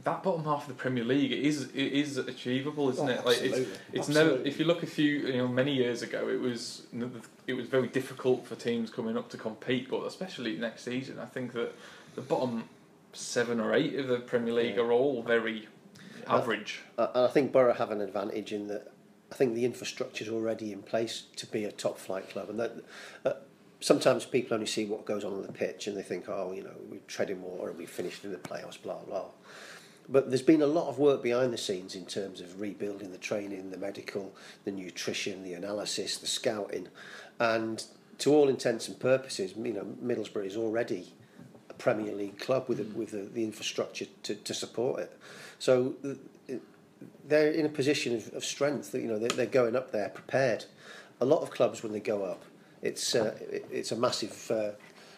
that 0.03 0.23
bottom 0.23 0.43
half 0.45 0.61
of 0.63 0.67
the 0.69 0.73
Premier 0.81 1.03
League 1.03 1.31
it 1.31 1.39
is 1.39 1.63
it 1.73 1.75
is 1.75 2.17
achievable, 2.17 2.89
isn't 2.89 3.07
Oh, 3.09 3.11
it? 3.11 3.25
Like 3.25 3.37
it's 3.37 3.45
absolutely, 3.57 3.73
it's 3.93 4.07
never. 4.07 4.19
absolutely. 4.21 4.49
If 4.51 4.59
you 4.59 4.65
look 4.65 4.83
a 4.83 4.87
few, 4.87 5.09
you 5.27 5.37
know, 5.37 5.47
many 5.47 5.73
years 5.73 6.01
ago, 6.01 6.29
it 6.29 6.39
was 6.39 6.83
it 7.47 7.53
was 7.53 7.67
very 7.67 7.87
difficult 7.87 8.45
for 8.47 8.55
teams 8.55 8.89
coming 8.89 9.17
up 9.17 9.29
to 9.29 9.37
compete, 9.37 9.89
but 9.89 10.03
especially 10.05 10.57
next 10.57 10.83
season, 10.83 11.19
I 11.19 11.25
think 11.25 11.53
that 11.53 11.73
the 12.15 12.21
bottom 12.21 12.65
seven 13.13 13.59
or 13.59 13.73
eight 13.73 13.95
of 13.95 14.07
the 14.07 14.19
Premier 14.19 14.53
League 14.53 14.75
Yeah. 14.75 14.83
are 14.83 14.91
all 14.91 15.21
very 15.23 15.67
average. 16.27 16.81
And 16.97 17.09
I 17.15 17.27
think 17.27 17.51
Borough 17.51 17.73
have 17.73 17.91
an 17.91 18.01
advantage 18.01 18.53
in 18.53 18.67
that 18.67 18.91
I 19.31 19.35
think 19.35 19.53
the 19.53 19.65
infrastructure 19.65 20.23
is 20.23 20.29
already 20.29 20.71
in 20.71 20.81
place 20.81 21.23
to 21.35 21.45
be 21.45 21.63
a 21.65 21.71
top 21.71 21.97
flight 21.99 22.29
club, 22.29 22.49
and 22.49 22.59
that 22.59 22.71
uh, 23.25 23.33
sometimes 23.79 24.25
people 24.25 24.53
only 24.55 24.65
see 24.65 24.85
what 24.85 25.05
goes 25.05 25.23
on 25.23 25.33
on 25.33 25.41
the 25.43 25.51
pitch 25.51 25.87
and 25.87 25.95
they 25.97 26.01
think, 26.03 26.27
oh, 26.29 26.51
you 26.51 26.63
know, 26.63 26.73
we're 26.89 26.99
treading 27.07 27.41
water 27.41 27.69
and 27.69 27.77
we 27.77 27.85
finished 27.85 28.23
in 28.23 28.31
the 28.31 28.37
playoffs, 28.37 28.81
blah 28.81 28.99
blah. 28.99 29.25
But 30.11 30.29
there's 30.29 30.41
been 30.41 30.63
a 30.63 30.67
lot 30.67 30.89
of 30.89 30.97
work 30.97 31.21
behind 31.21 31.53
the 31.53 31.57
scenes 31.57 31.93
in 31.93 32.05
terms 32.05 32.41
of 32.41 32.59
rebuilding 32.59 33.11
the 33.11 33.19
training, 33.19 33.69
the 33.69 33.77
medical, 33.77 34.33
the 34.65 34.71
nutrition, 34.71 35.43
the 35.43 35.53
analysis, 35.53 36.17
the 36.17 36.25
scouting, 36.25 36.87
and 37.39 37.83
to 38.17 38.33
all 38.33 38.49
intents 38.49 38.87
and 38.87 38.99
purposes, 38.99 39.53
you 39.55 39.73
know, 39.73 39.85
Middlesbrough 40.03 40.45
is 40.45 40.57
already 40.57 41.13
a 41.69 41.73
Premier 41.73 42.13
League 42.13 42.39
club 42.39 42.65
with 42.67 42.79
the, 42.79 42.97
with 42.97 43.11
the, 43.11 43.29
the 43.33 43.43
infrastructure 43.43 44.05
to, 44.23 44.35
to 44.35 44.53
support 44.53 44.99
it. 44.99 45.17
So 45.59 45.95
they're 47.25 47.51
in 47.51 47.65
a 47.65 47.69
position 47.69 48.15
of, 48.15 48.33
of 48.33 48.43
strength. 48.43 48.91
That 48.91 49.01
you 49.01 49.07
know 49.07 49.19
they're, 49.19 49.29
they're 49.29 49.45
going 49.45 49.75
up 49.75 49.91
there 49.91 50.09
prepared. 50.09 50.65
A 51.21 51.25
lot 51.25 51.41
of 51.41 51.51
clubs 51.51 51.83
when 51.83 51.91
they 51.91 51.99
go 51.99 52.23
up, 52.23 52.43
it's 52.81 53.15
uh, 53.15 53.37
it's 53.71 53.91
a 53.91 53.95
massive 53.95 54.51
uh, 54.51 54.71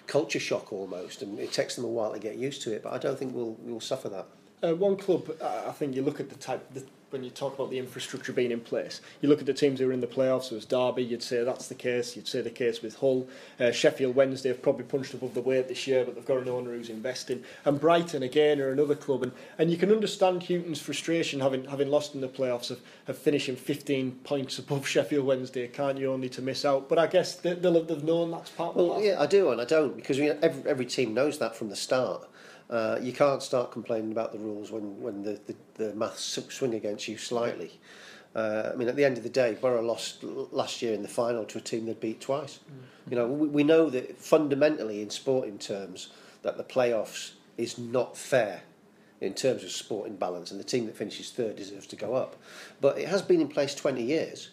culture 0.08 0.40
shock 0.40 0.74
almost, 0.74 1.22
and 1.22 1.40
it 1.40 1.52
takes 1.52 1.76
them 1.76 1.86
a 1.86 1.88
while 1.88 2.14
to 2.14 2.20
get 2.20 2.36
used 2.38 2.62
to 2.64 2.74
it. 2.74 2.84
But 2.84 2.94
I 2.94 2.98
don't 2.98 3.18
think 3.18 3.34
we'll 3.34 3.56
we'll 3.62 3.80
suffer 3.80 4.10
that. 4.10 4.28
Uh, 4.64 4.76
one 4.76 4.96
club, 4.96 5.36
uh, 5.42 5.64
I 5.68 5.72
think 5.72 5.96
you 5.96 6.04
look 6.04 6.20
at 6.20 6.30
the 6.30 6.36
type, 6.36 6.72
the, 6.74 6.84
when 7.10 7.24
you 7.24 7.32
talk 7.32 7.56
about 7.56 7.72
the 7.72 7.80
infrastructure 7.80 8.32
being 8.32 8.52
in 8.52 8.60
place, 8.60 9.02
you 9.20 9.28
look 9.28 9.40
at 9.40 9.48
the 9.48 9.54
teams 9.56 9.80
who 9.80 9.90
are 9.90 9.92
in 9.92 10.02
the 10.02 10.08
playoffs, 10.08 10.44
so 10.44 10.56
it's 10.56 10.66
Derby, 10.66 11.04
you'd 11.04 11.24
say 11.24 11.44
that's 11.44 11.68
the 11.68 11.74
case, 11.74 12.16
you'd 12.16 12.28
say 12.28 12.42
the 12.42 12.52
case 12.52 12.84
with 12.84 12.96
Hull. 12.98 13.28
Uh, 13.60 13.72
Sheffield 13.72 14.16
Wednesday 14.16 14.50
have 14.50 14.62
probably 14.62 14.84
punched 14.84 15.16
above 15.16 15.34
the 15.34 15.42
weight 15.42 15.68
this 15.68 15.88
year, 15.88 16.06
but 16.06 16.14
they've 16.14 16.26
got 16.26 16.38
an 16.38 16.48
owner 16.48 16.72
who's 16.72 16.92
investing. 16.92 17.44
And 17.66 17.80
Brighton, 17.80 18.22
again, 18.22 18.62
are 18.62 18.70
another 18.70 18.94
club. 18.94 19.24
And, 19.24 19.32
and 19.58 19.72
you 19.72 19.78
can 19.78 19.92
understand 19.92 20.44
Hughton's 20.44 20.80
frustration 20.80 21.40
having 21.40 21.66
having 21.66 21.90
lost 21.90 22.14
in 22.14 22.22
the 22.22 22.28
playoffs 22.28 22.70
of, 22.70 22.82
of 23.08 23.18
finishing 23.18 23.56
15 23.56 24.20
points 24.24 24.60
above 24.60 24.88
Sheffield 24.88 25.26
Wednesday, 25.26 25.68
can't 25.70 25.98
you, 25.98 26.14
only 26.14 26.30
to 26.30 26.42
miss 26.44 26.66
out. 26.66 26.88
But 26.88 27.00
I 27.00 27.08
guess 27.08 27.36
they, 27.36 27.56
they'll 27.56 27.74
have 27.74 27.88
they've 27.88 28.04
known 28.04 28.30
that's 28.30 28.52
part 28.52 28.76
of 28.76 28.78
the 28.78 28.84
Well, 28.84 29.02
yeah, 29.02 29.20
I 29.20 29.26
do 29.26 29.50
and 29.50 29.60
I 29.60 29.66
don't 29.66 29.96
because 29.96 30.20
we, 30.20 30.30
every, 30.30 30.70
every 30.70 30.86
team 30.86 31.16
knows 31.16 31.40
that 31.40 31.56
from 31.56 31.70
the 31.70 31.76
start. 31.76 32.28
Uh, 32.72 32.98
you 33.02 33.12
can't 33.12 33.44
start 33.44 33.70
complaining 33.70 34.14
about 34.14 34.32
the 34.32 34.40
rules 34.40 34.72
when, 34.72 35.00
when 35.02 35.24
the, 35.24 35.40
the, 35.46 35.56
the 35.76 35.94
maths 35.94 36.40
swing 36.50 36.74
against 36.74 37.08
you 37.08 37.18
slightly. 37.18 37.80
Uh, 38.34 38.72
I 38.74 38.76
mean, 38.78 38.88
at 38.88 38.96
the 38.96 39.04
end 39.04 39.18
of 39.18 39.24
the 39.24 39.30
day, 39.30 39.58
Borough 39.60 39.82
lost 39.82 40.24
last 40.24 40.82
year 40.82 40.94
in 40.94 41.02
the 41.02 41.10
final 41.10 41.44
to 41.46 41.58
a 41.58 41.62
team 41.62 41.86
they 41.86 41.94
beat 41.94 42.22
twice. 42.22 42.60
You 43.10 43.18
know, 43.18 43.28
we, 43.28 43.48
we 43.48 43.64
know 43.64 43.90
that 43.90 44.18
fundamentally 44.18 45.02
in 45.02 45.10
sporting 45.10 45.60
terms 45.60 46.12
that 46.44 46.56
the 46.56 46.64
playoffs 46.64 47.32
is 47.58 47.78
not 47.78 48.16
fair 48.16 48.62
in 49.20 49.34
terms 49.34 49.64
of 49.64 49.72
sporting 49.72 50.16
balance, 50.16 50.50
and 50.50 50.60
the 50.60 50.64
team 50.64 50.86
that 50.86 50.96
finishes 50.96 51.30
third 51.30 51.58
deserves 51.58 51.86
to 51.88 51.96
go 51.96 52.16
up. 52.16 52.38
But 52.80 52.98
it 52.98 53.08
has 53.10 53.22
been 53.22 53.42
in 53.42 53.50
place 53.50 53.76
20 53.76 54.02
years, 54.02 54.50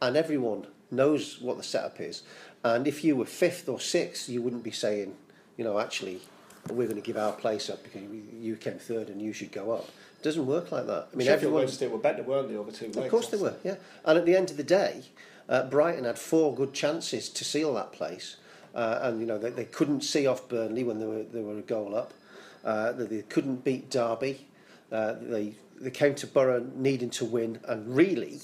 and 0.00 0.16
everyone 0.16 0.66
knows 0.90 1.40
what 1.40 1.58
the 1.58 1.62
setup 1.62 2.00
is. 2.00 2.22
And 2.64 2.88
if 2.88 3.04
you 3.04 3.14
were 3.14 3.26
fifth 3.26 3.68
or 3.68 3.78
sixth, 3.78 4.28
you 4.28 4.42
wouldn't 4.42 4.64
be 4.64 4.72
saying, 4.72 5.14
you 5.56 5.64
know, 5.64 5.78
actually, 5.78 6.22
we're 6.70 6.86
going 6.88 7.00
to 7.00 7.06
give 7.06 7.16
our 7.16 7.32
place 7.32 7.68
up 7.70 7.82
because 7.82 8.02
you- 8.02 8.24
you 8.38 8.56
came 8.56 8.78
third 8.78 9.08
and 9.08 9.20
you 9.20 9.32
should 9.32 9.52
go 9.52 9.72
up. 9.72 9.88
It 10.20 10.22
doesn't 10.22 10.46
work 10.46 10.72
like 10.72 10.86
that. 10.86 11.08
I 11.12 11.16
mean, 11.16 11.26
Sheffield 11.26 11.42
everyone. 11.44 11.60
Wednesday 11.62 11.86
were 11.88 11.98
better, 11.98 12.22
weren't 12.22 12.48
they, 12.48 12.56
over 12.56 12.70
two 12.72 12.86
Of 12.86 13.08
course 13.10 13.28
they 13.28 13.36
were, 13.36 13.54
yeah. 13.64 13.76
And 14.04 14.18
at 14.18 14.24
the 14.26 14.36
end 14.36 14.50
of 14.50 14.56
the 14.56 14.64
day, 14.64 15.04
uh, 15.48 15.64
Brighton 15.64 16.04
had 16.04 16.18
four 16.18 16.54
good 16.54 16.72
chances 16.74 17.28
to 17.30 17.44
seal 17.44 17.74
that 17.74 17.92
place, 17.92 18.36
uh, 18.74 18.98
and 19.02 19.20
you 19.20 19.26
know 19.26 19.38
they, 19.38 19.50
they 19.50 19.64
couldn't 19.64 20.02
see 20.02 20.26
off 20.26 20.48
Burnley 20.48 20.84
when 20.84 20.98
they 21.00 21.06
were 21.06 21.22
they 21.22 21.40
were 21.40 21.58
a 21.58 21.62
goal 21.62 21.94
up. 21.94 22.12
Uh, 22.64 22.92
they, 22.92 23.04
they 23.06 23.22
couldn't 23.22 23.64
beat 23.64 23.90
Derby. 23.90 24.46
Uh, 24.92 25.14
they 25.20 25.54
they 25.80 25.90
came 25.90 26.14
to 26.16 26.26
Borough 26.26 26.66
needing 26.74 27.10
to 27.10 27.24
win, 27.24 27.60
and 27.66 27.94
really 27.96 28.40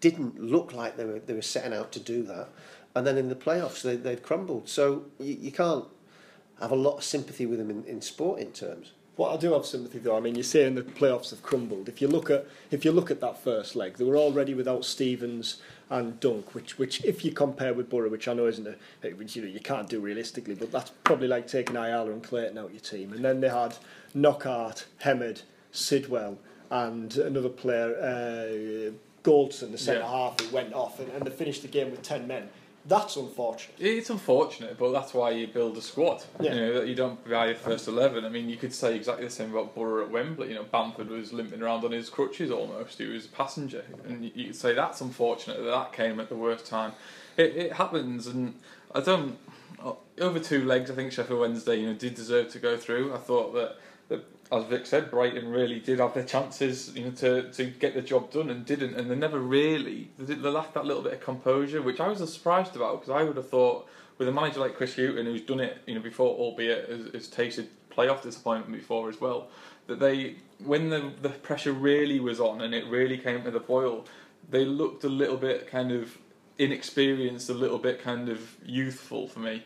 didn't 0.00 0.40
look 0.40 0.72
like 0.72 0.96
they 0.96 1.04
were 1.04 1.18
they 1.18 1.34
were 1.34 1.42
setting 1.42 1.72
out 1.74 1.92
to 1.92 2.00
do 2.00 2.22
that. 2.24 2.48
And 2.94 3.06
then 3.06 3.16
in 3.18 3.28
the 3.28 3.34
playoffs, 3.34 3.82
they 3.82 3.96
they've 3.96 4.22
crumbled. 4.22 4.68
So 4.68 5.06
you, 5.18 5.36
you 5.40 5.52
can't 5.52 5.84
have 6.62 6.70
a 6.72 6.76
lot 6.76 6.96
of 6.98 7.04
sympathy 7.04 7.44
with 7.46 7.58
them 7.58 7.70
in, 7.70 7.84
in 7.84 8.00
sporting 8.00 8.52
terms. 8.52 8.92
What 9.16 9.34
I 9.34 9.36
do 9.36 9.52
have 9.52 9.66
sympathy 9.66 9.98
though, 9.98 10.16
I 10.16 10.20
mean, 10.20 10.34
you're 10.36 10.42
saying 10.44 10.74
the 10.74 10.82
playoffs 10.82 11.30
have 11.30 11.42
crumbled. 11.42 11.88
If 11.88 12.00
you 12.00 12.08
look 12.08 12.30
at 12.30 12.46
if 12.70 12.84
you 12.84 12.92
look 12.92 13.10
at 13.10 13.20
that 13.20 13.36
first 13.42 13.76
leg, 13.76 13.96
they 13.98 14.04
were 14.04 14.16
already 14.16 14.54
without 14.54 14.86
Stevens 14.86 15.60
and 15.90 16.18
Dunk, 16.18 16.54
which 16.54 16.78
which 16.78 17.04
if 17.04 17.22
you 17.24 17.30
compare 17.32 17.74
with 17.74 17.90
Borough, 17.90 18.08
which 18.08 18.26
I 18.26 18.32
know 18.32 18.46
isn't 18.46 18.66
a 18.66 19.10
which, 19.10 19.36
you 19.36 19.42
know 19.42 19.48
you 19.48 19.60
can't 19.60 19.88
do 19.88 20.00
realistically, 20.00 20.54
but 20.54 20.72
that's 20.72 20.92
probably 21.04 21.28
like 21.28 21.46
taking 21.46 21.76
Ayala 21.76 22.10
and 22.10 22.22
Clayton 22.24 22.56
out 22.56 22.70
your 22.72 22.80
team. 22.80 23.12
And 23.12 23.22
then 23.22 23.40
they 23.42 23.50
had 23.50 23.76
Knockaert, 24.14 24.86
Hemed, 25.00 25.42
Sidwell, 25.72 26.38
and 26.70 27.14
another 27.18 27.50
player, 27.50 27.94
uh, 28.00 28.92
Goldson, 29.22 29.72
the 29.72 29.78
centre 29.78 30.00
Yeah. 30.00 30.08
half, 30.08 30.40
who 30.40 30.54
went 30.54 30.72
off, 30.72 30.98
and, 31.00 31.10
and 31.12 31.22
they 31.26 31.30
finished 31.30 31.60
the 31.62 31.68
game 31.68 31.90
with 31.90 32.02
ten 32.02 32.26
men. 32.26 32.48
That's 32.84 33.14
unfortunate. 33.16 33.76
It's 33.78 34.10
unfortunate, 34.10 34.76
but 34.76 34.90
that's 34.90 35.14
why 35.14 35.30
you 35.30 35.46
build 35.46 35.76
a 35.76 35.80
squad. 35.80 36.24
Yeah. 36.40 36.54
You 36.54 36.60
know 36.60 36.74
that 36.80 36.88
you 36.88 36.96
don't 36.96 37.22
buy 37.30 37.46
your 37.46 37.54
first 37.54 37.86
eleven. 37.86 38.24
I 38.24 38.28
mean, 38.28 38.48
you 38.48 38.56
could 38.56 38.74
say 38.74 38.96
exactly 38.96 39.24
the 39.24 39.30
same 39.30 39.52
about 39.52 39.74
Borough 39.74 40.04
at 40.04 40.10
Wembley. 40.10 40.48
You 40.48 40.56
know, 40.56 40.64
Bamford 40.64 41.08
was 41.08 41.32
limping 41.32 41.62
around 41.62 41.84
on 41.84 41.92
his 41.92 42.10
crutches 42.10 42.50
almost. 42.50 42.98
He 42.98 43.06
was 43.06 43.26
a 43.26 43.28
passenger, 43.28 43.84
and 44.04 44.24
you- 44.24 44.32
you 44.34 44.44
could 44.46 44.56
say 44.56 44.74
that's 44.74 45.00
unfortunate 45.00 45.58
that 45.58 45.70
that 45.70 45.92
came 45.92 46.18
at 46.18 46.28
the 46.28 46.34
worst 46.34 46.66
time. 46.66 46.92
It, 47.36 47.56
it 47.56 47.72
happens, 47.74 48.26
and 48.26 48.58
I 48.94 49.00
don't. 49.00 49.38
uh, 49.82 49.92
Over 50.20 50.40
two 50.40 50.64
legs, 50.64 50.90
I 50.90 50.94
think 50.94 51.12
Sheffield 51.12 51.40
Wednesday, 51.40 51.76
you 51.80 51.86
know, 51.86 51.94
did 51.94 52.14
deserve 52.16 52.50
to 52.52 52.58
go 52.58 52.76
through. 52.76 53.14
I 53.14 53.18
thought 53.18 53.54
that 53.54 53.76
as 54.52 54.64
Vic 54.64 54.84
said, 54.86 55.10
Brighton 55.10 55.48
really 55.48 55.80
did 55.80 55.98
have 55.98 56.12
their 56.12 56.24
chances, 56.24 56.94
you 56.94 57.06
know, 57.06 57.10
to, 57.12 57.50
to 57.52 57.64
get 57.64 57.94
the 57.94 58.02
job 58.02 58.30
done 58.30 58.50
and 58.50 58.66
didn't, 58.66 58.94
and 58.94 59.10
they 59.10 59.14
never 59.14 59.38
really 59.38 60.10
they, 60.18 60.34
they 60.34 60.48
lacked 60.50 60.74
that 60.74 60.84
little 60.84 61.02
bit 61.02 61.14
of 61.14 61.20
composure, 61.20 61.80
which 61.80 62.00
I 62.00 62.08
was 62.08 62.32
surprised 62.32 62.76
about 62.76 63.00
because 63.00 63.14
I 63.18 63.22
would 63.22 63.36
have 63.36 63.48
thought 63.48 63.88
with 64.18 64.28
a 64.28 64.32
manager 64.32 64.60
like 64.60 64.76
Chris 64.76 64.94
Hughton, 64.94 65.24
who's 65.24 65.40
done 65.40 65.60
it, 65.60 65.78
you 65.86 65.94
know, 65.94 66.00
before, 66.00 66.36
albeit 66.36 66.88
has, 66.90 67.14
has 67.14 67.28
tasted 67.28 67.68
playoff 67.90 68.22
disappointment 68.22 68.78
before 68.78 69.08
as 69.08 69.20
well, 69.20 69.48
that 69.86 70.00
they 70.00 70.36
when 70.58 70.90
the 70.90 71.12
the 71.22 71.30
pressure 71.30 71.72
really 71.72 72.20
was 72.20 72.38
on 72.38 72.60
and 72.60 72.74
it 72.74 72.86
really 72.86 73.16
came 73.16 73.42
to 73.44 73.50
the 73.50 73.60
boil, 73.60 74.04
they 74.50 74.66
looked 74.66 75.04
a 75.04 75.08
little 75.08 75.38
bit 75.38 75.66
kind 75.66 75.92
of 75.92 76.18
inexperienced, 76.58 77.48
a 77.48 77.54
little 77.54 77.78
bit 77.78 78.02
kind 78.02 78.28
of 78.28 78.56
youthful 78.64 79.28
for 79.28 79.40
me. 79.40 79.64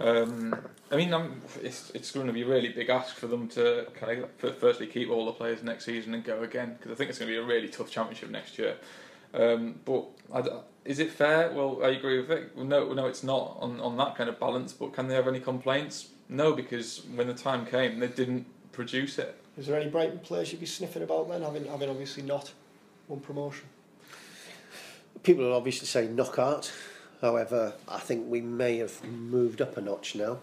Um, 0.00 0.56
I 0.90 0.96
mean, 0.96 1.14
I'm, 1.14 1.40
it's 1.62 1.90
it's 1.90 2.10
going 2.10 2.26
to 2.26 2.32
be 2.32 2.42
a 2.42 2.46
really 2.46 2.68
big 2.68 2.90
ask 2.90 3.14
for 3.14 3.26
them 3.26 3.48
to 3.50 3.86
kind 3.94 4.24
of 4.24 4.58
firstly 4.58 4.86
keep 4.86 5.10
all 5.10 5.26
the 5.26 5.32
players 5.32 5.62
next 5.62 5.84
season 5.84 6.14
and 6.14 6.24
go 6.24 6.42
again 6.42 6.74
because 6.76 6.92
I 6.92 6.94
think 6.94 7.10
it's 7.10 7.18
going 7.18 7.30
to 7.30 7.38
be 7.38 7.42
a 7.42 7.46
really 7.46 7.68
tough 7.68 7.90
championship 7.90 8.30
next 8.30 8.58
year. 8.58 8.76
Um, 9.32 9.80
but 9.84 10.06
I 10.32 10.42
d 10.42 10.50
is 10.84 10.98
it 10.98 11.10
fair? 11.10 11.50
Well, 11.50 11.80
I 11.82 11.88
agree 11.88 12.20
with 12.20 12.30
it. 12.30 12.56
No, 12.56 12.92
no, 12.92 13.06
it's 13.06 13.22
not 13.22 13.56
on, 13.58 13.80
on 13.80 13.96
that 13.96 14.16
kind 14.16 14.28
of 14.28 14.38
balance. 14.38 14.72
But 14.72 14.92
can 14.92 15.08
they 15.08 15.14
have 15.14 15.26
any 15.26 15.40
complaints? 15.40 16.08
No, 16.28 16.52
because 16.52 17.02
when 17.14 17.26
the 17.26 17.34
time 17.34 17.64
came, 17.64 18.00
they 18.00 18.08
didn't 18.08 18.46
produce 18.72 19.18
it. 19.18 19.40
Is 19.56 19.66
there 19.66 19.80
any 19.80 19.90
Brighton 19.90 20.18
players 20.18 20.52
you'd 20.52 20.60
be 20.60 20.66
sniffing 20.66 21.02
about 21.02 21.28
then, 21.28 21.42
having 21.42 21.64
having 21.66 21.88
obviously 21.88 22.22
not 22.22 22.52
won 23.08 23.20
promotion? 23.20 23.66
People 25.22 25.44
will 25.44 25.54
obviously 25.54 25.86
say 25.86 26.06
Knockaert. 26.06 26.70
However, 27.20 27.74
I 27.88 27.98
think 27.98 28.28
we 28.28 28.40
may 28.40 28.78
have 28.78 29.02
moved 29.04 29.60
up 29.62 29.76
a 29.76 29.80
notch 29.80 30.14
now. 30.14 30.38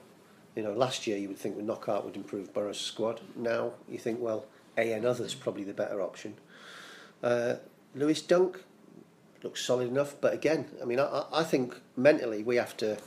You 0.56 0.64
know, 0.64 0.74
last 0.74 1.08
year 1.08 1.18
you 1.18 1.28
would 1.30 1.38
think 1.38 1.56
the 1.58 1.64
Knockaert 1.64 2.04
would 2.04 2.16
improve 2.16 2.54
Borough's 2.54 2.80
squad. 2.80 3.22
Now 3.36 3.74
you 3.90 3.98
think, 3.98 4.20
well, 4.20 4.46
AN 4.78 5.06
others 5.06 5.34
probably 5.34 5.64
the 5.64 5.74
better 5.74 6.02
option. 6.02 6.36
Uh, 7.24 7.56
Lewis 7.96 8.22
Dunk 8.22 8.64
looks 9.44 9.64
solid 9.64 9.88
enough, 9.88 10.16
but 10.20 10.34
again, 10.34 10.66
I 10.82 10.86
mean, 10.86 11.00
I- 11.00 11.26
I 11.32 11.44
think 11.44 11.80
mentally 11.96 12.44
we 12.44 12.56
have 12.58 12.76
to 12.78 12.98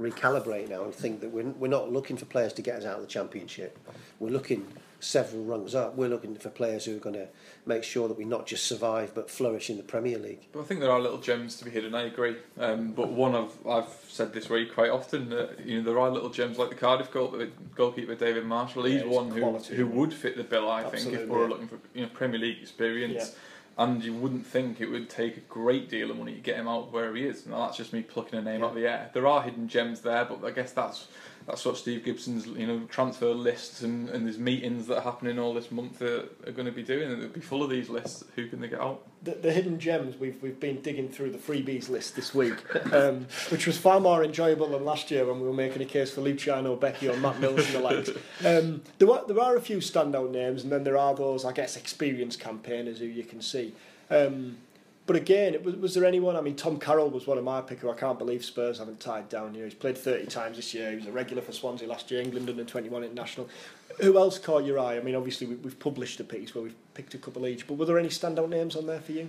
recalibrate 0.00 0.68
now 0.68 0.84
and 0.84 0.94
think 0.94 1.20
that 1.20 1.30
we're, 1.30 1.44
we're 1.50 1.68
not 1.68 1.90
looking 1.92 2.16
for 2.16 2.26
players 2.26 2.52
to 2.54 2.62
get 2.62 2.76
us 2.76 2.84
out 2.84 2.96
of 2.96 3.00
the 3.02 3.06
championship. 3.06 3.78
We're 4.18 4.30
looking 4.30 4.66
several 5.00 5.44
rungs 5.44 5.74
up. 5.74 5.94
We're 5.96 6.08
looking 6.08 6.34
for 6.36 6.48
players 6.48 6.84
who 6.84 6.96
are 6.96 7.00
going 7.00 7.14
to 7.16 7.28
make 7.64 7.84
sure 7.84 8.08
that 8.08 8.16
we 8.16 8.24
not 8.24 8.46
just 8.46 8.64
survive 8.66 9.14
but 9.14 9.30
flourish 9.30 9.68
in 9.70 9.76
the 9.76 9.82
Premier 9.82 10.18
League. 10.18 10.46
But 10.52 10.60
I 10.60 10.62
think 10.64 10.80
there 10.80 10.90
are 10.90 11.00
little 11.00 11.18
gems 11.18 11.56
to 11.58 11.64
be 11.64 11.70
hidden. 11.70 11.94
I 11.94 12.02
agree. 12.04 12.36
Um, 12.58 12.92
but 12.92 13.08
one 13.08 13.34
of 13.34 13.54
I've 13.68 13.88
said 14.08 14.32
this 14.32 14.48
week 14.48 14.74
quite 14.74 14.90
often 14.90 15.28
that 15.30 15.64
you 15.64 15.78
know 15.78 15.84
there 15.84 16.00
are 16.00 16.10
little 16.10 16.30
gems 16.30 16.58
like 16.58 16.70
the 16.70 16.74
Cardiff 16.74 17.10
goal, 17.10 17.40
goalkeeper 17.74 18.14
David 18.14 18.46
Marshall. 18.46 18.84
He's 18.84 19.02
Yeah, 19.02 19.08
one 19.08 19.30
who, 19.30 19.40
quality, 19.40 19.76
who 19.76 19.86
he? 19.86 19.92
would 19.98 20.12
fit 20.14 20.36
the 20.36 20.44
bill. 20.44 20.70
I 20.70 20.82
think 20.82 20.94
Absolutely, 20.94 21.22
if 21.24 21.28
we 21.28 21.36
were 21.36 21.42
yeah. 21.44 21.48
looking 21.48 21.68
for 21.68 21.78
you 21.94 22.02
know 22.02 22.08
Premier 22.12 22.40
League 22.40 22.58
experience. 22.60 23.14
Yeah. 23.14 23.38
And 23.78 24.02
you 24.02 24.14
wouldn't 24.14 24.46
think 24.46 24.80
it 24.80 24.86
would 24.86 25.10
take 25.10 25.36
a 25.36 25.40
great 25.40 25.90
deal 25.90 26.10
of 26.10 26.16
money 26.16 26.32
to 26.32 26.40
get 26.40 26.56
him 26.56 26.66
out 26.66 26.92
where 26.94 27.14
he 27.14 27.24
is. 27.26 27.44
Now 27.44 27.66
that's 27.66 27.76
just 27.76 27.92
me 27.92 28.00
plucking 28.00 28.38
a 28.38 28.40
name 28.40 28.64
out 28.64 28.70
of 28.70 28.76
the 28.76 28.86
air. 28.86 29.10
There 29.12 29.26
are 29.26 29.42
hidden 29.42 29.68
gems 29.68 30.00
there, 30.00 30.24
but 30.24 30.42
I 30.42 30.50
guess 30.50 30.72
that's 30.72 31.08
that's 31.46 31.64
what 31.64 31.76
Steve 31.76 32.04
Gibson's 32.04 32.46
you 32.46 32.66
know 32.66 32.80
transfer 32.88 33.32
lists 33.32 33.82
and, 33.82 34.08
and 34.08 34.26
his 34.26 34.38
meetings 34.38 34.86
that 34.88 34.98
are 34.98 35.02
happening 35.02 35.38
all 35.38 35.54
this 35.54 35.70
month 35.70 36.02
are, 36.02 36.24
are 36.46 36.52
going 36.52 36.66
to 36.66 36.72
be 36.72 36.82
doing. 36.82 37.10
And 37.10 37.22
they'll 37.22 37.28
be 37.28 37.40
full 37.40 37.62
of 37.62 37.70
these 37.70 37.88
lists. 37.88 38.24
Who 38.34 38.48
can 38.48 38.60
they 38.60 38.68
get 38.68 38.80
out? 38.80 39.06
The, 39.22 39.32
the 39.32 39.52
hidden 39.52 39.78
gems 39.78 40.16
we've 40.16 40.40
we've 40.42 40.58
been 40.58 40.82
digging 40.82 41.08
through 41.08 41.30
the 41.30 41.38
freebies 41.38 41.88
list 41.88 42.16
this 42.16 42.34
week, 42.34 42.56
um, 42.92 43.26
which 43.50 43.66
was 43.66 43.78
far 43.78 44.00
more 44.00 44.24
enjoyable 44.24 44.68
than 44.68 44.84
last 44.84 45.10
year 45.10 45.24
when 45.24 45.40
we 45.40 45.46
were 45.46 45.54
making 45.54 45.82
a 45.82 45.86
case 45.86 46.12
for 46.12 46.20
Luciano 46.20 46.76
Becchio 46.76 47.14
or 47.14 47.16
Matt 47.18 47.38
Mills 47.40 47.64
and 47.66 47.74
the 47.74 47.80
likes. 47.80 48.10
Um, 48.44 48.82
there 48.98 49.08
were 49.08 49.22
there 49.26 49.40
are 49.40 49.56
a 49.56 49.60
few 49.60 49.78
standout 49.78 50.30
names, 50.30 50.64
and 50.64 50.72
then 50.72 50.84
there 50.84 50.98
are 50.98 51.14
those 51.14 51.44
I 51.44 51.52
guess 51.52 51.76
experienced 51.76 52.40
campaigners 52.40 52.98
who 52.98 53.06
you 53.06 53.24
can 53.24 53.40
see. 53.40 53.74
Um, 54.10 54.58
but 55.06 55.16
again, 55.16 55.56
was, 55.62 55.76
was 55.76 55.94
there 55.94 56.04
anyone? 56.04 56.36
I 56.36 56.40
mean, 56.40 56.56
Tom 56.56 56.78
Carroll 56.78 57.10
was 57.10 57.26
one 57.26 57.38
of 57.38 57.44
my 57.44 57.60
pick 57.60 57.78
who 57.78 57.90
I 57.90 57.94
can't 57.94 58.18
believe 58.18 58.44
Spurs 58.44 58.78
haven't 58.78 58.98
tied 58.98 59.28
down. 59.28 59.54
You 59.54 59.60
know, 59.60 59.66
he's 59.66 59.74
played 59.74 59.96
30 59.96 60.26
times 60.26 60.56
this 60.56 60.74
year. 60.74 60.90
He 60.90 60.96
was 60.96 61.06
a 61.06 61.12
regular 61.12 61.42
for 61.42 61.52
Swansea 61.52 61.86
last 61.86 62.10
year, 62.10 62.20
England 62.20 62.50
under 62.50 62.64
21 62.64 63.04
international. 63.04 63.48
Who 64.00 64.18
else 64.18 64.38
caught 64.38 64.64
your 64.64 64.78
eye? 64.80 64.96
I 64.96 65.00
mean, 65.00 65.14
obviously 65.14 65.46
we, 65.46 65.54
we've 65.56 65.78
published 65.78 66.18
a 66.20 66.24
piece 66.24 66.54
where 66.54 66.64
we've 66.64 66.94
picked 66.94 67.14
a 67.14 67.18
couple 67.18 67.46
each, 67.46 67.66
but 67.66 67.74
were 67.74 67.86
there 67.86 67.98
any 67.98 68.08
standout 68.08 68.48
names 68.48 68.74
on 68.74 68.86
there 68.86 69.00
for 69.00 69.12
you? 69.12 69.28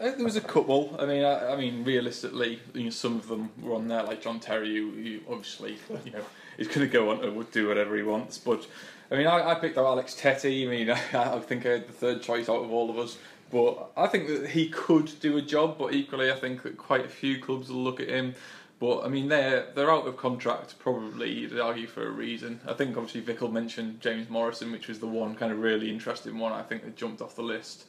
I 0.00 0.04
think 0.04 0.16
there 0.16 0.24
was 0.24 0.36
a 0.36 0.40
couple. 0.40 0.96
I 0.98 1.06
mean, 1.06 1.24
I, 1.24 1.52
I 1.52 1.56
mean, 1.56 1.84
realistically, 1.84 2.60
you 2.72 2.84
know, 2.84 2.90
some 2.90 3.16
of 3.16 3.26
them 3.26 3.50
were 3.60 3.74
on 3.74 3.88
there, 3.88 4.04
like 4.04 4.22
John 4.22 4.38
Terry, 4.38 4.76
who, 4.76 4.90
who 4.92 5.20
obviously, 5.28 5.76
you 6.04 6.12
know, 6.12 6.24
is 6.56 6.68
going 6.68 6.80
to 6.80 6.86
go 6.86 7.10
on 7.10 7.24
and 7.24 7.50
do 7.50 7.68
whatever 7.68 7.96
he 7.96 8.02
wants. 8.02 8.38
But 8.38 8.66
I 9.10 9.16
mean, 9.16 9.26
I, 9.26 9.50
I 9.50 9.54
picked 9.56 9.76
up 9.76 9.86
Alex 9.86 10.14
Tettey. 10.14 10.66
I 10.66 10.70
mean, 10.70 10.90
I, 11.14 11.36
I 11.36 11.40
think 11.40 11.66
I 11.66 11.70
had 11.70 11.88
the 11.88 11.92
third 11.92 12.22
choice 12.22 12.48
out 12.48 12.62
of 12.62 12.70
all 12.70 12.90
of 12.90 12.98
us. 12.98 13.18
But 13.50 13.90
I 13.96 14.06
think 14.06 14.28
that 14.28 14.50
he 14.50 14.68
could 14.68 15.10
do 15.20 15.36
a 15.36 15.42
job. 15.42 15.78
But 15.78 15.94
equally, 15.94 16.30
I 16.30 16.36
think 16.36 16.62
that 16.62 16.76
quite 16.76 17.04
a 17.04 17.08
few 17.08 17.40
clubs 17.40 17.70
will 17.70 17.82
look 17.82 18.00
at 18.00 18.08
him. 18.08 18.34
But 18.80 19.00
I 19.00 19.08
mean, 19.08 19.28
they're 19.28 19.66
they're 19.74 19.90
out 19.90 20.06
of 20.06 20.16
contract. 20.16 20.78
Probably 20.78 21.30
you'd 21.32 21.58
argue 21.58 21.86
for 21.86 22.06
a 22.06 22.10
reason. 22.10 22.60
I 22.66 22.74
think 22.74 22.96
obviously 22.96 23.22
Vickle 23.22 23.50
mentioned 23.50 24.00
James 24.00 24.28
Morrison, 24.28 24.70
which 24.70 24.88
was 24.88 25.00
the 25.00 25.06
one 25.06 25.34
kind 25.34 25.50
of 25.50 25.58
really 25.58 25.90
interesting 25.90 26.38
one. 26.38 26.52
I 26.52 26.62
think 26.62 26.84
that 26.84 26.96
jumped 26.96 27.20
off 27.20 27.34
the 27.34 27.42
list. 27.42 27.86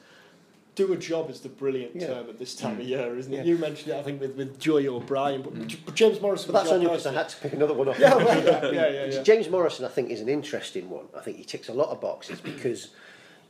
Do 0.76 0.93
a 0.93 0.98
job 0.98 1.30
is 1.30 1.41
the 1.41 1.50
brilliant 1.50 1.95
Yeah. 1.95 2.08
term 2.08 2.30
at 2.30 2.39
this 2.39 2.56
time 2.56 2.80
of 2.80 2.86
mm. 2.86 2.89
year, 2.89 3.17
isn't 3.17 3.34
it? 3.34 3.38
Yeah. 3.38 3.43
You 3.43 3.58
mentioned 3.58 3.91
it, 3.91 4.00
I 4.00 4.04
think, 4.04 4.22
with, 4.22 4.38
with 4.38 4.58
Joey 4.60 4.88
O'Brien, 4.88 5.41
but, 5.41 5.54
mm. 5.54 5.78
but 5.86 5.93
James 5.93 6.22
Morrison. 6.22 6.54
But 6.54 6.60
that's 6.60 6.69
was 6.69 6.74
only 6.74 6.86
your 6.86 6.91
because 6.91 7.06
I 7.08 7.13
had 7.13 7.28
to 7.28 7.38
pick 7.38 7.54
another 7.54 7.74
one 7.74 7.89
off. 7.89 8.00
Yeah, 8.00 8.15
well, 8.15 8.43
yeah, 8.43 8.72
yeah, 8.72 8.88
yeah, 8.88 9.06
yeah. 9.06 9.24
James 9.24 9.50
Morrison, 9.50 9.84
I 9.84 9.89
think, 9.89 10.10
is 10.10 10.22
an 10.22 10.30
interesting 10.30 10.89
one. 10.89 11.06
I 11.17 11.19
think 11.19 11.38
he 11.38 11.43
ticks 11.43 11.67
a 11.67 11.74
lot 11.74 11.89
of 11.89 12.00
boxes 12.00 12.39
because 12.39 12.91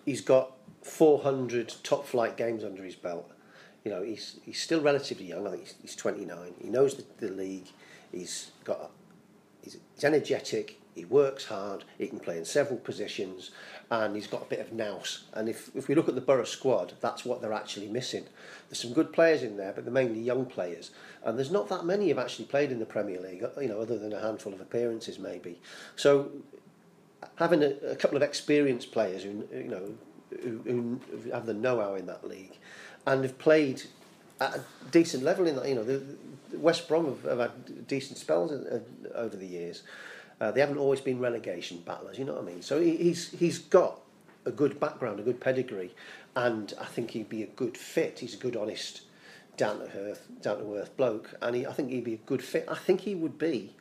he's 0.06 0.22
got 0.22 0.54
400 0.84 1.74
top 1.84 2.06
flight 2.06 2.38
games 2.38 2.64
under 2.64 2.84
his 2.84 2.96
belt. 2.96 3.30
You 3.84 3.92
know, 3.92 4.04
he's 4.04 4.40
he's 4.44 4.62
still 4.62 4.82
relatively 4.82 5.28
young. 5.28 5.48
I 5.48 5.52
think 5.52 5.64
he's, 5.64 5.76
he's 5.82 5.96
29. 5.96 6.54
He 6.62 6.70
knows 6.70 6.96
the, 6.96 7.06
the 7.18 7.32
league. 7.32 7.68
He's 8.12 8.52
got 8.64 8.92
he's, 9.64 9.78
he's 9.96 10.04
energetic. 10.04 10.80
He 10.96 11.06
works 11.06 11.46
hard. 11.46 11.86
He 11.98 12.08
can 12.08 12.20
play 12.20 12.38
in 12.38 12.44
several 12.44 12.78
positions, 12.78 13.52
and 13.90 14.16
he's 14.16 14.28
got 14.28 14.42
a 14.42 14.46
bit 14.46 14.60
of 14.60 14.74
nous. 14.74 15.24
And 15.34 15.48
if 15.48 15.74
if 15.74 15.88
we 15.88 15.96
look 15.96 16.10
at 16.10 16.16
the 16.16 16.22
Borough 16.22 16.44
squad, 16.44 16.94
that's 17.00 17.24
what 17.24 17.42
they're 17.42 17.54
actually 17.54 17.88
missing. 17.88 18.26
There's 18.68 18.82
some 18.82 18.94
good 18.94 19.14
players 19.14 19.44
in 19.44 19.56
there, 19.56 19.72
but 19.72 19.86
they're 19.86 19.94
mainly 19.94 20.20
young 20.20 20.46
players, 20.46 20.92
and 21.24 21.38
there's 21.38 21.52
not 21.52 21.70
that 21.70 21.86
many 21.86 22.10
have 22.10 22.18
actually 22.18 22.46
played 22.46 22.72
in 22.72 22.80
the 22.80 22.86
Premier 22.86 23.22
League. 23.22 23.46
You 23.62 23.70
know, 23.70 23.80
other 23.80 23.98
than 23.98 24.12
a 24.12 24.20
handful 24.20 24.54
of 24.54 24.60
appearances, 24.60 25.20
maybe. 25.20 25.62
So 25.96 26.32
having 27.36 27.64
a, 27.64 27.72
a 27.92 27.96
couple 27.96 28.18
of 28.18 28.24
experienced 28.24 28.92
players 28.92 29.24
who 29.24 29.48
you 29.54 29.70
know 29.70 29.94
who, 30.44 30.60
who 30.66 31.00
have 31.32 31.46
the 31.46 31.54
know-how 31.54 31.96
in 31.96 32.06
that 32.06 32.28
league 32.28 32.58
and 33.08 33.24
have 33.24 33.38
played 33.40 33.84
at 34.40 34.56
a 34.56 34.64
decent 34.92 35.24
level 35.24 35.48
in 35.48 35.56
that 35.56 35.68
you 35.68 35.76
know 35.76 35.84
the, 35.84 36.02
the 36.52 36.60
West 36.60 36.88
Brom 36.88 37.06
have, 37.06 37.24
have 37.24 37.40
had 37.40 37.88
decent 37.88 38.18
spells 38.18 38.52
uh, 38.52 38.80
over 39.16 39.36
the 39.36 39.46
years. 39.46 39.84
Uh, 40.40 40.52
they 40.52 40.62
haven't 40.62 40.78
always 40.78 41.02
been 41.02 41.20
relegation 41.20 41.82
battlers 41.86 42.18
you 42.18 42.26
know 42.26 42.34
what 42.34 42.44
I 42.44 42.46
mean? 42.46 42.62
So 42.62 42.80
he, 42.80 42.96
he's 42.96 43.32
he's 43.32 43.60
got 43.60 44.00
a 44.46 44.52
good 44.52 44.80
background 44.80 45.20
a 45.20 45.24
good 45.24 45.42
pedigree 45.42 45.94
and 46.36 46.74
I 46.80 46.86
think 46.86 47.12
he'd 47.12 47.30
be 47.30 47.44
a 47.44 47.48
good 47.48 47.78
fit. 47.78 48.20
He's 48.20 48.36
a 48.36 48.38
good 48.38 48.56
honest 48.56 49.02
down 49.58 49.80
to 49.80 49.86
earth 49.98 50.28
down 50.42 50.60
to 50.60 50.76
earth 50.76 50.96
bloke 50.96 51.36
and 51.42 51.56
he, 51.56 51.66
I 51.66 51.74
think 51.74 51.92
he'd 51.92 52.06
be 52.06 52.14
a 52.14 52.18
good 52.18 52.44
fit. 52.44 52.66
I 52.70 52.76
think 52.76 53.02
he 53.02 53.16
would 53.16 53.38
be 53.38 53.76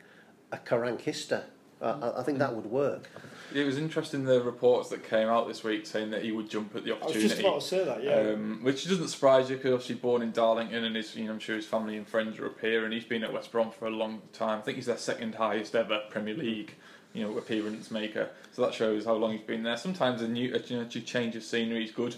a 0.51 0.57
Karankista 0.57 1.43
I, 1.81 1.89
I- 1.89 2.19
I 2.19 2.23
think 2.23 2.39
that 2.39 2.55
would 2.55 2.65
work 2.65 3.09
It 3.53 3.65
was 3.65 3.77
interesting 3.77 4.25
the 4.25 4.41
reports 4.41 4.89
that 4.89 5.03
came 5.09 5.27
out 5.27 5.47
this 5.47 5.63
week 5.63 5.85
saying 5.85 6.11
that 6.11 6.23
he 6.23 6.31
would 6.31 6.49
jump 6.49 6.75
at 6.75 6.83
the 6.83 6.93
opportunity. 6.93 7.01
I 7.01 7.29
was 7.29 7.31
opportunity. 7.31 7.35
just 7.35 7.39
about 7.41 7.61
to 7.61 7.67
say 7.67 7.83
that, 7.85 8.03
yeah. 8.27 8.33
Um, 8.33 8.59
which 8.63 8.87
doesn't 8.87 9.07
surprise 9.07 9.49
you 9.49 9.55
because 9.55 9.73
obviously 9.73 9.95
born 9.95 10.21
in 10.21 10.31
Darlington 10.31 10.83
and 10.83 10.95
his, 10.95 11.15
you 11.15 11.25
know, 11.25 11.31
I'm 11.33 11.39
sure 11.39 11.55
his 11.55 11.65
family 11.65 11.97
and 11.97 12.07
friends 12.07 12.37
are 12.39 12.45
up 12.45 12.59
here 12.59 12.85
and 12.85 12.93
he's 12.93 13.05
been 13.05 13.23
at 13.23 13.33
West 13.33 13.51
Brom 13.51 13.71
for 13.71 13.87
a 13.87 13.91
long 13.91 14.21
time. 14.33 14.59
I 14.59 14.61
think 14.61 14.75
he's 14.75 14.85
their 14.85 14.97
second 14.97 15.35
highest 15.35 15.75
ever 15.75 16.01
Premier 16.09 16.35
League 16.35 16.75
you 17.13 17.23
know 17.23 17.37
appearance 17.37 17.91
maker. 17.91 18.29
So 18.51 18.61
that 18.63 18.73
shows 18.73 19.05
how 19.05 19.13
long 19.13 19.31
he's 19.31 19.41
been 19.41 19.63
there. 19.63 19.77
Sometimes 19.77 20.21
a 20.21 20.27
new 20.27 20.53
a, 20.53 20.59
you 20.59 20.77
know, 20.77 20.85
change 20.85 21.35
of 21.35 21.43
scenery 21.43 21.83
is 21.83 21.91
good. 21.91 22.15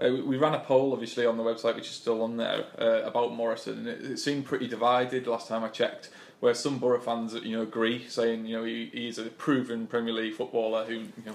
Uh, 0.00 0.08
we, 0.08 0.22
we 0.22 0.36
ran 0.36 0.54
a 0.54 0.60
poll, 0.60 0.92
obviously, 0.92 1.26
on 1.26 1.36
the 1.36 1.42
website, 1.42 1.74
which 1.74 1.88
is 1.88 1.94
still 1.94 2.22
on 2.22 2.36
there, 2.36 2.64
uh, 2.78 3.02
about 3.02 3.34
Morrison, 3.34 3.78
and 3.78 3.88
it, 3.88 4.02
it 4.12 4.18
seemed 4.18 4.44
pretty 4.44 4.68
divided 4.68 5.26
last 5.26 5.48
time 5.48 5.64
I 5.64 5.68
checked. 5.68 6.10
Where 6.40 6.54
some 6.54 6.78
Borough 6.78 7.00
fans, 7.00 7.34
you 7.34 7.56
know, 7.56 7.62
agree, 7.62 8.06
saying 8.08 8.46
you 8.46 8.56
know 8.56 8.64
he, 8.64 8.90
he's 8.92 9.18
a 9.18 9.24
proven 9.24 9.86
Premier 9.86 10.14
League 10.14 10.34
footballer 10.34 10.84
who, 10.86 10.94
you 10.94 11.12
know, 11.26 11.34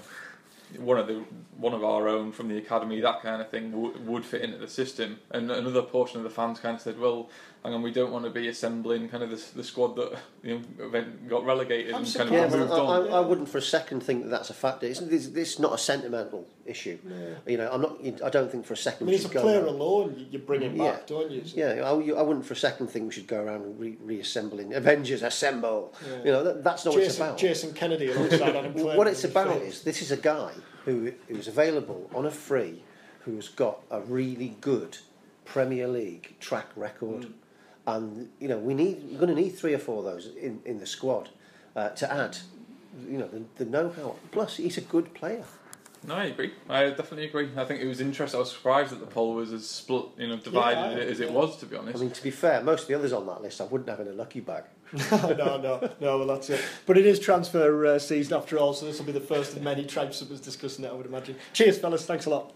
one 0.78 0.98
of 0.98 1.06
the 1.06 1.22
one 1.56 1.72
of 1.72 1.84
our 1.84 2.08
own 2.08 2.32
from 2.32 2.48
the 2.48 2.58
academy, 2.58 3.00
that 3.00 3.22
kind 3.22 3.40
of 3.40 3.48
thing 3.48 3.70
w- 3.70 3.96
would 4.00 4.24
fit 4.24 4.42
into 4.42 4.58
the 4.58 4.68
system. 4.68 5.20
And 5.30 5.50
another 5.50 5.82
portion 5.82 6.18
of 6.18 6.24
the 6.24 6.30
fans 6.30 6.58
kind 6.58 6.76
of 6.76 6.82
said, 6.82 6.98
well, 6.98 7.30
hang 7.66 7.74
on, 7.74 7.82
we 7.82 7.90
don't 7.92 8.10
want 8.12 8.24
to 8.24 8.30
be 8.30 8.48
assembling 8.48 9.08
kind 9.08 9.22
of 9.22 9.30
the, 9.30 9.42
the 9.56 9.64
squad 9.64 9.96
that 9.96 10.16
you 10.42 10.62
know 10.78 11.04
got 11.28 11.44
relegated 11.44 11.94
I'm 11.94 12.04
and 12.04 12.14
kind 12.14 12.30
Yeah, 12.30 12.44
of 12.44 12.50
but 12.52 12.58
moved 12.60 12.72
I, 12.72 12.76
on. 12.76 13.08
I, 13.12 13.16
I 13.16 13.20
wouldn't 13.20 13.48
for 13.48 13.58
a 13.58 13.62
second 13.62 14.02
think 14.02 14.22
that 14.24 14.28
that's 14.30 14.50
a 14.50 14.54
factor. 14.54 14.86
It's, 14.86 15.00
it's, 15.00 15.26
it's 15.26 15.58
not 15.58 15.74
a 15.74 15.78
sentimental 15.78 16.46
issue. 16.64 16.98
You 17.46 17.58
know, 17.58 17.70
I'm 17.70 17.82
not. 17.82 17.98
I 18.24 18.30
don't 18.30 18.50
think 18.50 18.64
for 18.66 18.74
a 18.74 18.76
I 18.76 18.80
second 18.80 19.06
mean, 19.06 19.12
we 19.12 19.16
it's 19.16 19.24
a 19.26 19.28
go. 19.34 19.42
player 19.42 19.58
around- 19.60 19.68
alone. 19.68 20.14
You, 20.16 20.26
you 20.30 20.38
bring 20.38 20.62
him 20.62 20.76
Yeah. 20.76 20.92
back, 20.92 21.06
don't 21.06 21.30
you? 21.30 21.44
So- 21.44 21.56
Yeah, 21.56 21.82
I, 21.82 21.90
I 21.90 22.22
wouldn't 22.22 22.46
for 22.46 22.54
a 22.54 22.56
second 22.56 22.86
think 22.88 23.06
we 23.06 23.12
should 23.12 23.26
go 23.26 23.42
around 23.42 23.78
re- 23.78 23.98
reassembling 24.02 24.74
Avengers 24.74 25.22
assemble. 25.22 25.92
Yeah. 26.08 26.18
You 26.24 26.32
know, 26.32 26.44
that, 26.44 26.64
that's 26.64 26.84
not 26.84 26.94
what 26.94 27.02
it's 27.02 27.16
about. 27.16 27.36
Jason 27.38 27.72
Kennedy 27.74 28.10
alongside 28.12 28.56
Adam 28.56 28.74
What 28.96 29.06
it's 29.08 29.24
about 29.24 29.48
midfield. 29.48 29.66
is 29.68 29.82
this 29.82 30.00
is 30.02 30.10
a 30.12 30.16
guy 30.16 30.52
who 30.84 31.12
who's 31.28 31.48
available 31.48 32.08
on 32.14 32.26
a 32.26 32.30
free, 32.30 32.82
who's 33.20 33.48
got 33.48 33.80
a 33.90 34.00
really 34.00 34.56
good 34.60 34.98
Premier 35.44 35.86
League 35.88 36.34
track 36.40 36.66
record, 36.76 37.22
Mm. 37.22 37.32
And 37.86 38.28
you 38.40 38.48
know 38.48 38.58
we 38.58 38.74
need 38.74 39.02
we're 39.10 39.18
going 39.18 39.34
to 39.34 39.40
need 39.40 39.50
three 39.50 39.74
or 39.74 39.78
four 39.78 39.98
of 39.98 40.04
those 40.04 40.26
in, 40.36 40.60
in 40.64 40.78
the 40.78 40.86
squad 40.86 41.30
uh, 41.76 41.90
to 41.90 42.12
add, 42.12 42.38
you 43.08 43.18
know, 43.18 43.28
the, 43.28 43.42
the 43.56 43.70
know-how. 43.70 44.16
Plus, 44.32 44.56
he's 44.56 44.78
a 44.78 44.80
good 44.80 45.12
player. 45.14 45.44
No, 46.06 46.14
I 46.14 46.24
agree. 46.26 46.52
I 46.68 46.90
definitely 46.90 47.26
agree. 47.26 47.48
I 47.56 47.64
think 47.64 47.80
it 47.80 47.86
was 47.88 48.00
interesting. 48.00 48.38
I 48.38 48.40
was 48.40 48.52
surprised 48.52 48.92
that 48.92 49.00
the 49.00 49.06
poll 49.06 49.34
was 49.34 49.52
as 49.52 49.68
split, 49.68 50.04
you 50.18 50.28
know, 50.28 50.36
divided 50.36 50.98
Yeah, 50.98 51.04
as 51.04 51.20
it 51.20 51.28
yeah. 51.30 51.34
was. 51.34 51.56
To 51.58 51.66
be 51.66 51.76
honest, 51.76 51.96
I 51.96 51.98
honest, 51.98 52.02
mean, 52.02 52.10
to 52.12 52.22
be 52.22 52.30
fair, 52.30 52.62
most 52.62 52.82
of 52.82 52.88
the 52.88 52.94
others 52.94 53.12
on 53.12 53.26
that 53.26 53.42
list 53.42 53.60
I 53.60 53.64
wouldn't 53.64 53.88
have 53.90 54.00
in 54.00 54.08
a 54.08 54.12
lucky 54.12 54.40
bag. 54.40 54.64
no, 55.10 55.56
no, 55.56 55.90
no, 56.00 56.18
well, 56.18 56.26
that's 56.28 56.48
it. 56.48 56.60
But 56.86 56.96
it 56.96 57.06
is 57.06 57.18
transfer 57.18 57.86
uh, 57.86 57.98
season 57.98 58.36
after 58.36 58.56
all, 58.56 58.72
so 58.72 58.86
this 58.86 58.98
will 58.98 59.06
be 59.06 59.12
the 59.12 59.20
first 59.20 59.56
of 59.56 59.62
many 59.62 59.84
tribes 59.84 60.20
that 60.20 60.30
was 60.30 60.40
discussing 60.40 60.84
it, 60.84 60.88
I 60.88 60.94
would 60.94 61.06
imagine. 61.06 61.36
Cheers, 61.52 61.78
fellas. 61.78 62.06
Thanks 62.06 62.26
a 62.26 62.30
lot. 62.30 62.54